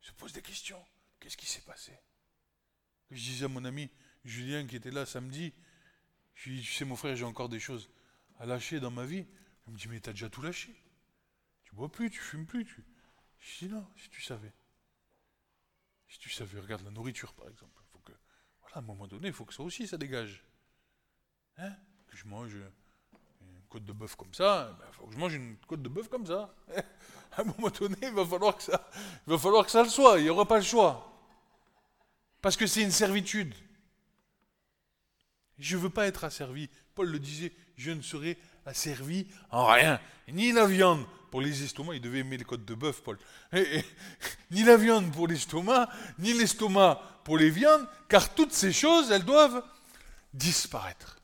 [0.00, 0.84] Je pose des questions.
[1.20, 1.92] Qu'est-ce qui s'est passé?
[3.10, 3.90] Je disais à mon ami
[4.24, 5.52] Julien qui était là samedi,
[6.34, 7.90] je lui dis, tu sais mon frère, j'ai encore des choses
[8.38, 9.26] à lâcher dans ma vie.
[9.66, 10.74] Il me dit, mais t'as déjà tout lâché.
[11.64, 12.64] Tu bois plus, tu fumes plus.
[12.64, 12.84] Tu...
[13.38, 14.52] Je dis non, si tu savais.
[16.08, 17.82] Si tu savais, regarde la nourriture par exemple.
[17.92, 18.12] Faut que,
[18.60, 20.44] voilà, à un moment donné, il faut que ça aussi, ça dégage.
[21.56, 21.76] Hein?
[22.06, 22.56] Que je mange
[23.68, 26.08] côte de bœuf comme ça, il ben, faut que je mange une côte de bœuf
[26.08, 26.54] comme ça.
[27.32, 28.88] à un moment donné, il va falloir que ça,
[29.26, 30.18] il va falloir que ça le soit.
[30.18, 31.04] Il n'y aura pas le choix.
[32.40, 33.54] Parce que c'est une servitude.
[35.58, 36.68] Je ne veux pas être asservi.
[36.94, 40.00] Paul le disait, je ne serai asservi en rien.
[40.28, 43.18] Ni la viande pour les estomacs, il devait aimer les côtes de bœuf, Paul.
[44.50, 45.88] ni la viande pour l'estomac,
[46.18, 49.62] ni l'estomac pour les viandes, car toutes ces choses, elles doivent
[50.32, 51.17] disparaître.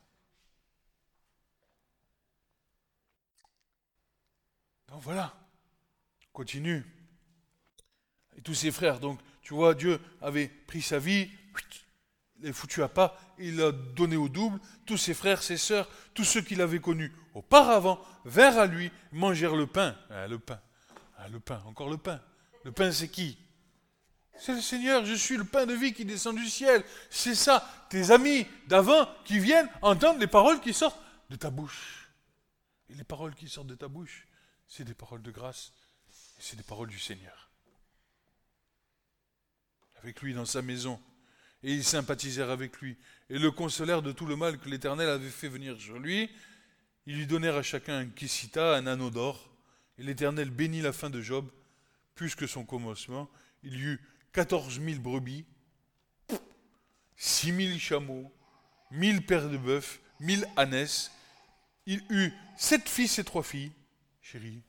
[4.95, 5.35] Donc voilà,
[6.33, 6.85] continue.
[8.37, 11.29] Et tous ses frères, donc tu vois, Dieu avait pris sa vie,
[12.39, 14.61] il l'a foutu à pas, il l'a donné au double.
[14.87, 19.57] Tous ses frères, ses sœurs, tous ceux qu'il avait connus auparavant, vers à lui, mangèrent
[19.57, 19.97] le pain.
[20.11, 20.61] Ah, le pain.
[21.19, 22.23] Ah, le pain, encore le pain.
[22.63, 23.37] Le pain, c'est qui?
[24.39, 26.85] C'est le Seigneur, je suis le pain de vie qui descend du ciel.
[27.11, 32.13] C'est ça, tes amis d'avant qui viennent entendre les paroles qui sortent de ta bouche.
[32.89, 34.29] Et les paroles qui sortent de ta bouche,
[34.69, 35.73] c'est des paroles de grâce,
[36.39, 37.51] c'est des paroles du Seigneur.
[39.97, 41.01] Avec lui dans sa maison,
[41.63, 42.97] et ils sympathisèrent avec lui,
[43.31, 46.31] et le consolèrent de tout le mal que l'Éternel avait fait venir sur lui.
[47.07, 49.51] Ils lui donnèrent à chacun un kissita, un anneau d'or,
[49.99, 51.51] et l'Éternel bénit la fin de Job,
[52.15, 53.31] plus que son commencement.
[53.63, 54.01] Il y eut
[54.33, 55.47] quatorze mille brebis,
[57.17, 58.31] six mille chameaux,
[58.91, 61.11] mille paires de bœufs, mille ânesses.
[61.87, 63.73] Il eut sept fils et trois filles,
[64.25, 64.63] chérie.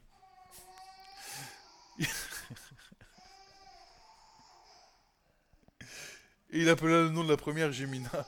[6.51, 8.27] Et il appela le nom de la première Gemina.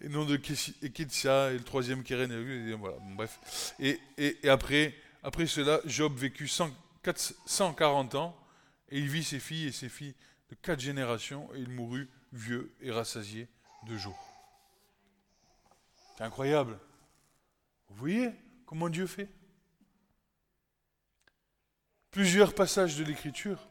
[0.00, 2.30] Et le nom de Ekitsa, et le troisième Keren.
[2.30, 3.74] Et voilà, bref.
[3.80, 8.38] Et, et, après, après cela, Job vécut 140 ans,
[8.90, 10.14] et il vit ses filles et ses filles
[10.50, 13.48] de quatre générations, et il mourut vieux et rassasié
[13.86, 14.18] de jours.
[16.16, 16.78] C'est incroyable.
[17.88, 18.30] Vous voyez
[18.66, 19.28] comment Dieu fait?
[22.18, 23.68] Plusieurs passages de l'Écriture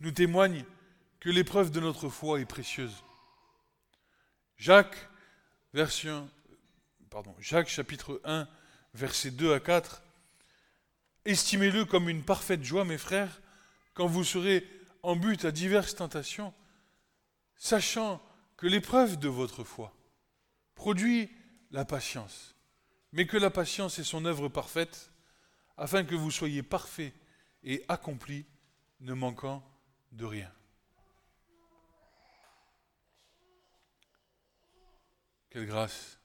[0.00, 0.64] nous témoignent
[1.20, 3.04] que l'épreuve de notre foi est précieuse.
[4.56, 5.06] Jacques,
[7.66, 8.48] chapitre 1,
[8.94, 10.02] versets 2 à 4.
[11.26, 13.42] Estimez-le comme une parfaite joie, mes frères,
[13.92, 14.66] quand vous serez
[15.02, 16.54] en but à diverses tentations,
[17.54, 18.22] sachant
[18.56, 19.94] que l'épreuve de votre foi
[20.74, 21.28] produit
[21.70, 22.54] la patience,
[23.12, 25.09] mais que la patience est son œuvre parfaite,
[25.80, 27.14] afin que vous soyez parfaits
[27.64, 28.44] et accomplis,
[29.00, 29.66] ne manquant
[30.12, 30.52] de rien.
[35.48, 36.20] Quelle grâce.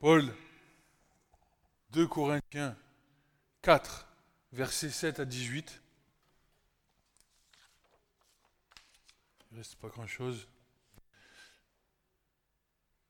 [0.00, 0.34] Paul
[1.90, 2.76] 2 Corinthiens
[3.62, 4.08] 4,
[4.52, 5.80] versets 7 à 18.
[9.50, 10.48] Il ne reste pas grand-chose.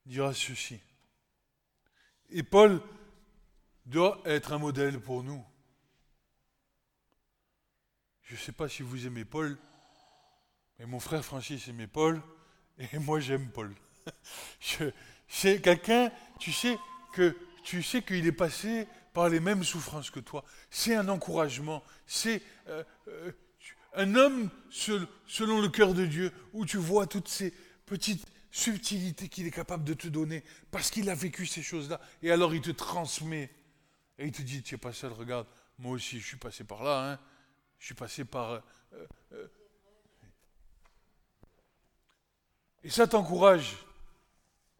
[0.05, 0.79] dira ceci.
[2.29, 2.79] Et Paul
[3.89, 5.43] doit être un modèle pour nous.
[8.21, 9.57] Je ne sais pas si vous aimez Paul,
[10.77, 12.21] mais mon frère Francis aimait Paul,
[12.77, 13.73] et moi j'aime Paul.
[15.27, 16.77] C'est quelqu'un, tu sais,
[17.13, 20.45] que tu sais qu'il est passé par les mêmes souffrances que toi.
[20.69, 21.83] C'est un encouragement.
[22.05, 23.31] C'est euh, euh,
[23.93, 27.53] un homme selon le cœur de Dieu, où tu vois toutes ces
[27.85, 31.99] petites subtilités qu'il est capable de te donner, parce qu'il a vécu ces choses-là.
[32.21, 33.51] Et alors il te transmet.
[34.19, 35.47] Et il te dit, tu n'es pas seul, regarde,
[35.77, 37.13] moi aussi je suis passé par là.
[37.13, 37.19] Hein.
[37.79, 38.61] Je suis passé par...
[39.31, 39.47] Euh,
[42.83, 43.77] et ça t'encourage,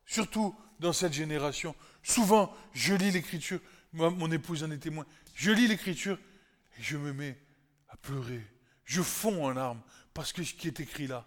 [0.05, 1.73] surtout dans cette génération.
[2.03, 3.61] Souvent, je lis l'écriture,
[3.93, 6.19] mon épouse en est témoin, je lis l'écriture
[6.77, 7.41] et je me mets
[7.87, 8.45] à pleurer.
[8.83, 9.81] Je fonds en larmes
[10.13, 11.25] parce que ce qui est écrit là,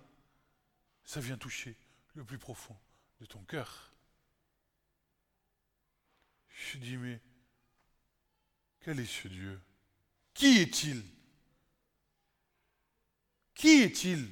[1.02, 1.78] ça vient toucher
[2.14, 2.76] le plus profond
[3.20, 3.90] de ton cœur.
[6.50, 7.20] Je dis, mais
[8.84, 9.60] quel est ce Dieu?
[10.34, 11.02] Qui est-il?
[13.54, 14.28] Qui est-il?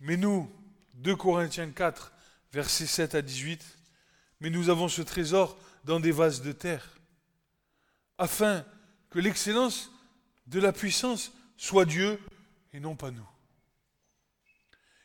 [0.00, 0.50] Mais nous,
[0.94, 2.12] 2 Corinthiens 4,
[2.52, 3.64] versets 7 à 18,
[4.40, 6.98] mais nous avons ce trésor dans des vases de terre,
[8.18, 8.64] afin
[9.10, 9.90] que l'excellence
[10.46, 12.20] de la puissance soit Dieu
[12.72, 13.28] et non pas nous.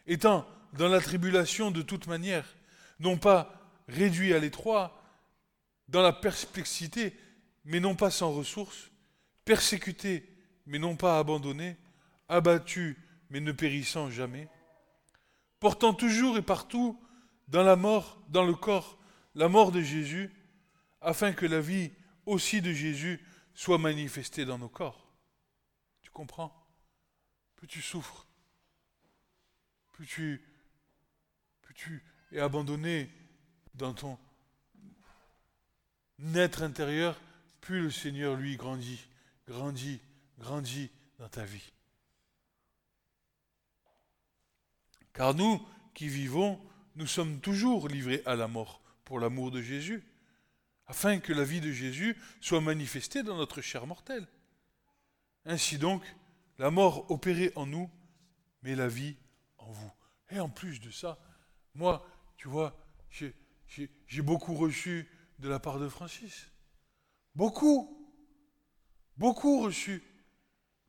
[0.08, 2.46] Étant dans la tribulation de toute manière,
[3.00, 3.61] non pas
[3.92, 4.98] réduit à l'étroit,
[5.88, 7.14] dans la perplexité,
[7.66, 8.92] mais non pas sans ressources,
[9.46, 10.28] persécuté,
[10.66, 11.78] mais non pas abandonné,
[12.30, 12.98] abattu,
[13.30, 14.48] mais ne périssant jamais,
[15.60, 17.00] portant toujours et partout
[17.50, 18.98] dans la mort, dans le corps,
[19.36, 20.32] la mort de Jésus,
[21.02, 21.92] afin que la vie
[22.26, 23.20] aussi de Jésus
[23.54, 25.12] soit manifestée dans nos corps.
[26.02, 26.56] Tu comprends?
[27.58, 28.28] Plus tu souffres,
[29.92, 30.42] plus tu,
[31.62, 33.10] plus tu es abandonné
[33.76, 34.18] dans ton
[36.36, 37.20] être intérieur,
[37.62, 39.08] plus le Seigneur, lui, grandit,
[39.48, 40.00] grandit,
[40.38, 41.72] grandit dans ta vie.
[45.14, 46.60] Car nous qui vivons,
[46.96, 50.04] nous sommes toujours livrés à la mort pour l'amour de Jésus,
[50.88, 54.28] afin que la vie de Jésus soit manifestée dans notre chair mortelle.
[55.46, 56.04] Ainsi donc,
[56.58, 57.90] la mort opérait en nous,
[58.62, 59.16] mais la vie
[59.58, 59.92] en vous.
[60.30, 61.18] Et en plus de ça,
[61.74, 62.06] moi,
[62.38, 62.78] tu vois,
[63.10, 63.34] j'ai
[64.22, 65.08] beaucoup reçu
[65.40, 66.48] de la part de Francis.
[67.36, 67.98] Beaucoup.
[69.18, 70.04] Beaucoup reçu.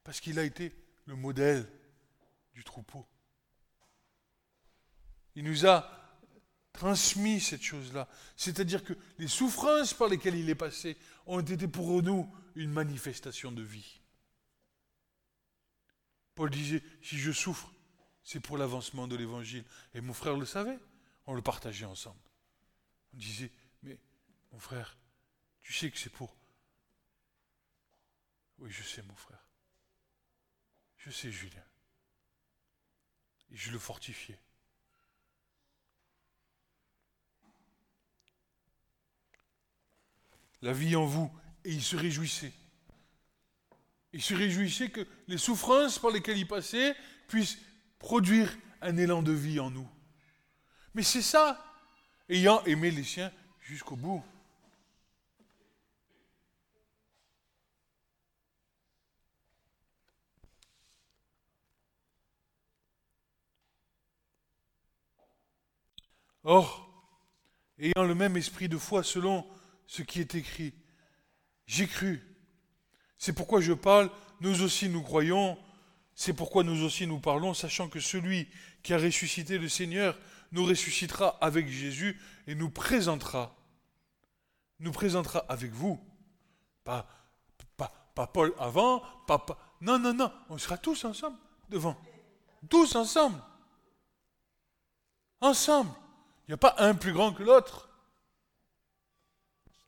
[0.05, 0.75] Parce qu'il a été
[1.07, 1.71] le modèle
[2.55, 3.07] du troupeau.
[5.35, 5.89] Il nous a
[6.73, 8.09] transmis cette chose-là.
[8.37, 13.53] C'est-à-dire que les souffrances par lesquelles il est passé ont été pour nous une manifestation
[13.53, 14.01] de vie.
[16.35, 17.73] Paul disait, si je souffre,
[18.23, 19.65] c'est pour l'avancement de l'évangile.
[19.95, 20.79] Et mon frère le savait,
[21.27, 22.21] on le partageait ensemble.
[23.15, 23.51] On disait,
[23.83, 23.99] mais
[24.53, 24.97] mon frère,
[25.63, 26.37] tu sais que c'est pour...
[28.59, 29.45] Oui, je sais, mon frère.
[30.99, 31.65] Je sais, Julien.
[33.51, 34.39] Et je le fortifiais.
[40.63, 41.31] la vie en vous,
[41.65, 42.53] et il se réjouissait.
[44.13, 46.95] Il se réjouissait que les souffrances par lesquelles il passait
[47.29, 47.59] puissent
[47.99, 49.89] produire un élan de vie en nous.
[50.95, 51.72] Mais c'est ça,
[52.33, 53.31] ayant aimé les siens
[53.61, 54.25] jusqu'au bout.
[66.45, 66.89] Or,
[67.79, 69.47] ayant le même esprit de foi selon
[69.87, 70.75] ce qui est écrit.
[71.67, 72.21] J'ai cru.
[73.19, 74.11] C'est pourquoi je parle,
[74.41, 75.57] nous aussi nous croyons,
[76.15, 78.49] c'est pourquoi nous aussi nous parlons, sachant que celui
[78.83, 80.19] qui a ressuscité le Seigneur
[80.53, 83.57] nous ressuscitera avec Jésus et nous présentera,
[84.81, 85.99] nous présentera avec vous.
[86.85, 87.07] Pas,
[87.77, 89.45] pas, pas Paul avant, pas,
[89.81, 91.39] non, non, non, on sera tous ensemble
[91.69, 91.97] devant.
[92.69, 93.43] Tous ensemble.
[95.41, 95.91] Ensemble.
[96.47, 97.89] Il n'y a pas un plus grand que l'autre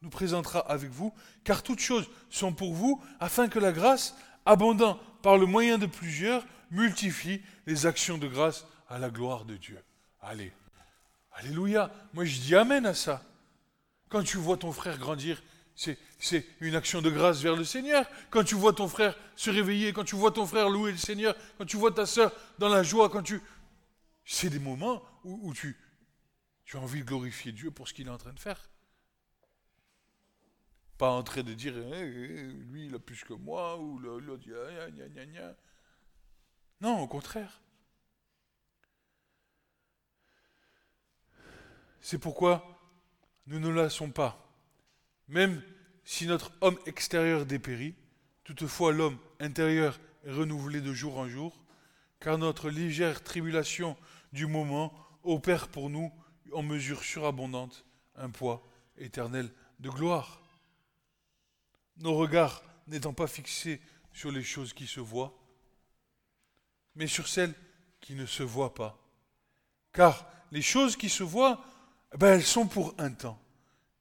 [0.03, 1.15] nous présentera avec vous,
[1.45, 4.15] car toutes choses sont pour vous, afin que la grâce,
[4.45, 9.57] abondant par le moyen de plusieurs, multifie les actions de grâce à la gloire de
[9.57, 9.83] Dieu.
[10.25, 10.53] Allez,
[11.33, 11.93] alléluia.
[12.15, 13.23] Moi je dis Amen à ça.
[14.09, 15.43] Quand tu vois ton frère grandir,
[15.75, 15.99] c'est,
[16.61, 18.07] une action de grâce vers le Seigneur.
[18.31, 21.37] Quand tu vois ton frère se réveiller, quand tu vois ton frère louer le Seigneur,
[21.59, 23.43] quand tu vois ta soeur dans la joie, quand tu...
[24.25, 25.77] C'est des moments où, où tu,
[26.65, 28.71] Tu as envie de glorifier Dieu pour ce qu'il est en train de faire.
[30.97, 34.45] Pas en train de dire, eh, eh, lui, il a plus que moi, ou l'autre,
[34.47, 35.57] gna, gna, gna, gna.
[36.81, 37.61] Non, au contraire.
[42.05, 42.79] C'est pourquoi
[43.47, 44.55] nous ne lassons pas.
[45.27, 45.63] Même
[46.05, 47.95] si notre homme extérieur dépérit,
[48.45, 51.65] toutefois l'homme intérieur est renouvelé de jour en jour,
[52.21, 53.97] car notre légère tribulation
[54.35, 56.13] du moment opère pour nous
[56.53, 57.87] en mesure surabondante
[58.17, 58.63] un poids
[58.99, 59.51] éternel
[59.81, 60.43] de gloire.
[61.97, 63.81] Nos regards n'étant pas fixés
[64.13, 65.33] sur les choses qui se voient,
[66.97, 67.55] mais sur celles
[68.03, 69.03] qui ne se voient pas.
[69.95, 71.65] Car les choses qui se voient,
[72.19, 73.41] ben, elles sont pour un temps,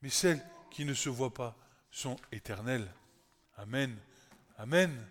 [0.01, 1.57] mais celles qui ne se voient pas
[1.91, 2.91] sont éternelles.
[3.57, 3.95] Amen.
[4.57, 5.07] Amen.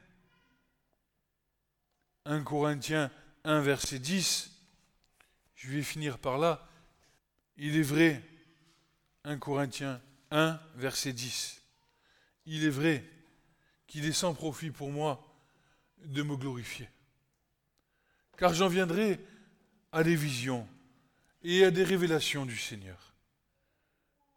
[2.24, 3.10] 1 Corinthiens
[3.44, 4.50] 1, verset 10.
[5.54, 6.68] Je vais finir par là.
[7.56, 8.22] Il est vrai,
[9.24, 10.00] 1 Corinthiens
[10.30, 11.60] 1, verset 10.
[12.46, 13.04] Il est vrai
[13.86, 15.24] qu'il est sans profit pour moi
[16.04, 16.88] de me glorifier.
[18.36, 19.20] Car j'en viendrai
[19.92, 20.66] à des visions
[21.44, 23.14] et à des révélations du Seigneur.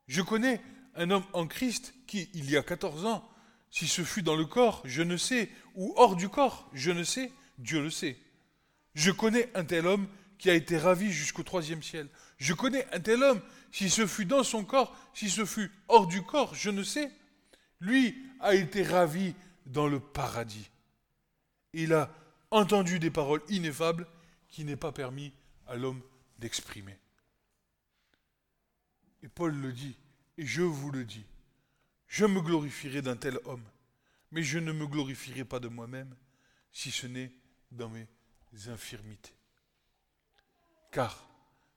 [0.08, 0.62] Je connais
[0.96, 3.28] un homme en Christ qui, il y a 14 ans,
[3.70, 7.04] si ce fut dans le corps, je ne sais, ou hors du corps, je ne
[7.04, 8.18] sais, Dieu le sait.
[8.94, 10.08] Je connais un tel homme
[10.38, 12.08] qui a été ravi jusqu'au troisième ciel.
[12.38, 13.42] Je connais un tel homme,
[13.72, 17.12] si ce fut dans son corps, si ce fut hors du corps, je ne sais.
[17.82, 19.34] Lui a été ravi
[19.66, 20.70] dans le paradis.
[21.74, 22.10] Il a
[22.52, 24.08] entendu des paroles ineffables
[24.48, 25.34] qui n'est pas permis
[25.68, 26.02] à l'homme
[26.38, 26.98] d'exprimer.
[29.24, 29.98] Et Paul le dit,
[30.38, 31.26] et je vous le dis,
[32.08, 33.66] je me glorifierai d'un tel homme,
[34.32, 36.16] mais je ne me glorifierai pas de moi-même,
[36.72, 37.32] si ce n'est
[37.72, 38.08] dans mes
[38.68, 39.34] infirmités.
[40.92, 41.28] Car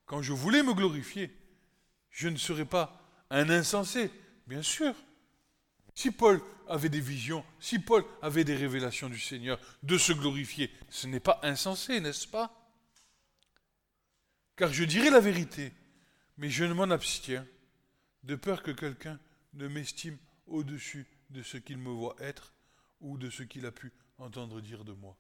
[0.06, 1.34] quand je voulais me glorifier,
[2.10, 4.10] je ne serais pas un insensé,
[4.46, 4.94] bien sûr.
[5.94, 10.70] Si Paul avait des visions, si Paul avait des révélations du Seigneur, de se glorifier,
[10.88, 12.57] ce n'est pas insensé, n'est-ce pas?
[14.58, 15.72] Car je dirai la vérité,
[16.36, 17.46] mais je ne m'en abstiens,
[18.24, 19.20] de peur que quelqu'un
[19.54, 20.18] ne m'estime
[20.48, 22.52] au-dessus de ce qu'il me voit être
[23.00, 25.16] ou de ce qu'il a pu entendre dire de moi.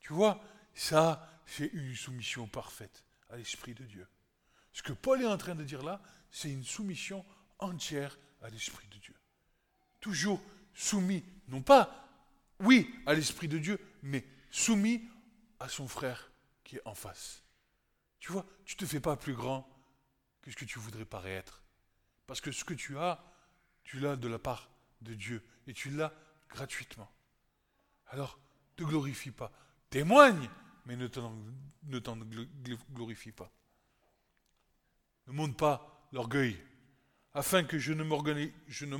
[0.00, 0.42] Tu vois,
[0.72, 4.08] ça, c'est une soumission parfaite à l'Esprit de Dieu.
[4.72, 6.00] Ce que Paul est en train de dire là,
[6.30, 7.26] c'est une soumission
[7.58, 9.14] entière à l'Esprit de Dieu.
[10.00, 10.40] Toujours
[10.72, 12.08] soumis, non pas,
[12.60, 15.06] oui, à l'Esprit de Dieu, mais soumis
[15.60, 16.30] à son frère
[16.64, 17.42] qui est en face.
[18.18, 19.68] Tu vois, tu ne te fais pas plus grand
[20.42, 21.62] que ce que tu voudrais paraître.
[22.26, 23.22] Parce que ce que tu as,
[23.84, 24.70] tu l'as de la part
[25.00, 26.12] de Dieu et tu l'as
[26.48, 27.10] gratuitement.
[28.08, 28.38] Alors,
[28.78, 29.52] ne glorifie pas.
[29.90, 30.48] Témoigne,
[30.86, 31.34] mais ne t'en,
[32.92, 33.50] glorifie pas.
[35.26, 36.56] Ne monte pas l'orgueil,
[37.34, 38.04] afin que je ne,
[38.66, 38.96] je ne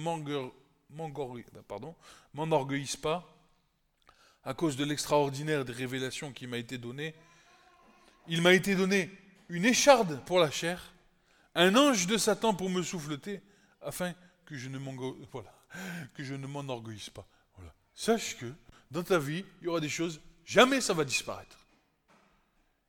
[2.34, 3.34] m'enorgueillisse pas
[4.44, 7.14] à cause de l'extraordinaire des révélations qui m'a été donnée.
[8.28, 9.10] Il m'a été donné
[9.48, 10.92] une écharde pour la chair,
[11.54, 13.40] un ange de Satan pour me souffleter,
[13.80, 14.14] afin
[14.44, 14.78] que je ne,
[16.46, 17.26] m'enorgueillisse pas.
[17.94, 18.52] Sache que
[18.90, 21.66] dans ta vie, il y aura des choses, jamais ça va disparaître.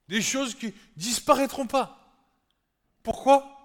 [0.08, 2.14] Des choses qui disparaîtront pas.
[3.04, 3.56] Pourquoi?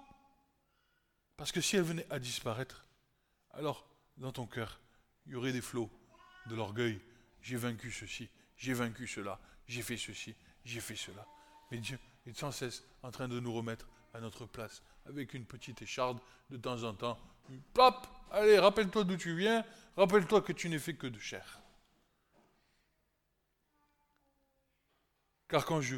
[1.37, 2.85] Parce que si elles venaient à disparaître,
[3.53, 3.85] alors
[4.17, 4.79] dans ton cœur,
[5.25, 5.89] il y aurait des flots
[6.47, 6.99] de l'orgueil.
[7.41, 11.25] J'ai vaincu ceci, j'ai vaincu cela, j'ai fait ceci, j'ai fait cela.
[11.71, 15.45] Mais Dieu est sans cesse en train de nous remettre à notre place avec une
[15.45, 16.19] petite écharde
[16.49, 17.19] de temps en temps.
[17.73, 19.63] Pop Allez, rappelle-toi d'où tu viens,
[19.95, 21.61] rappelle-toi que tu n'es fait que de chair.
[25.47, 25.97] Car quand je,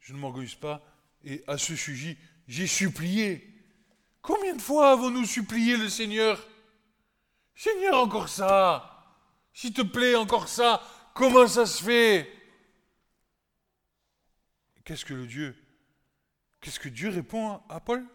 [0.00, 0.82] je ne m'orgueille pas,
[1.24, 2.16] et à ce sujet,
[2.46, 3.54] j'ai supplié.
[4.20, 6.46] Combien de fois avons-nous supplié le Seigneur?
[7.54, 9.16] Seigneur, encore ça
[9.52, 10.82] S'il te plaît, encore ça
[11.14, 12.37] Comment ça se fait?
[14.88, 15.54] Qu'est-ce que le Dieu?
[16.62, 18.06] Qu'est-ce que Dieu répond à Paul?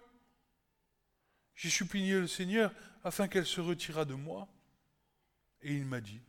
[1.54, 2.74] J'ai supplié le Seigneur
[3.04, 4.48] afin qu'elle se retirât de moi.
[5.62, 6.20] Et il m'a dit,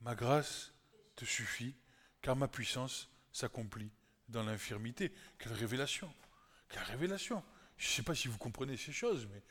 [0.00, 0.72] ma grâce
[1.14, 1.74] te suffit,
[2.22, 3.90] car ma puissance s'accomplit
[4.30, 5.12] dans l'infirmité.
[5.38, 6.10] Quelle révélation
[6.70, 7.44] Quelle révélation
[7.76, 9.42] Je ne sais pas si vous comprenez ces choses, mais...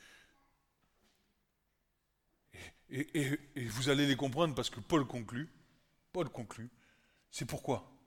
[2.90, 3.38] Et,
[3.68, 5.54] vous allez les comprendre parce que Paul conclut.
[6.12, 6.72] Paul conclut.
[7.30, 7.99] C'est pourquoi?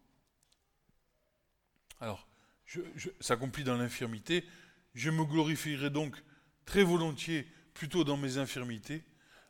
[2.02, 2.26] Alors,
[2.66, 2.80] je,
[3.20, 4.44] s'accomplit dans l'infirmité.
[4.92, 6.20] Je me glorifierai donc
[6.66, 9.04] très volontiers plutôt dans mes infirmités,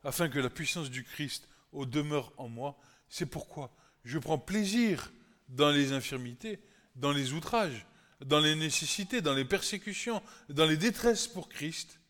[0.05, 2.79] afin que la puissance du Christ demeure en moi.
[3.09, 3.75] C'est pourquoi
[4.05, 5.11] je prends plaisir
[5.49, 6.63] dans les infirmités,
[6.95, 7.87] dans les outrages,
[8.21, 12.01] dans les nécessités, dans les persécutions, dans les détresses pour Christ,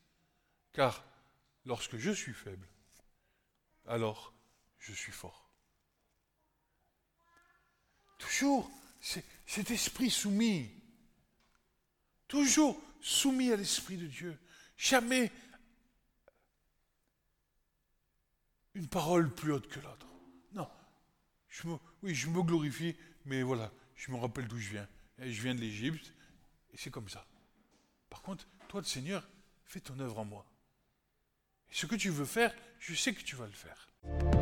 [0.73, 1.05] car
[1.67, 2.67] lorsque je suis faible,
[3.87, 4.35] alors
[4.81, 5.49] je suis fort.
[8.19, 10.71] Toujours cet esprit soumis,
[12.29, 14.39] toujours soumis à l'Esprit de Dieu,
[14.77, 15.31] jamais
[18.75, 20.07] une parole plus haute que l'autre.
[20.53, 20.69] Non,
[22.03, 24.89] oui, je me glorifie, mais voilà, je me rappelle d'où je viens.
[25.19, 26.15] Je viens de l'Égypte,
[26.73, 27.27] et c'est comme ça.
[28.09, 29.29] Par contre, toi, Seigneur,
[29.65, 30.47] fais ton œuvre en moi.
[31.71, 34.42] Et ce que tu veux faire, je sais que tu vas le faire.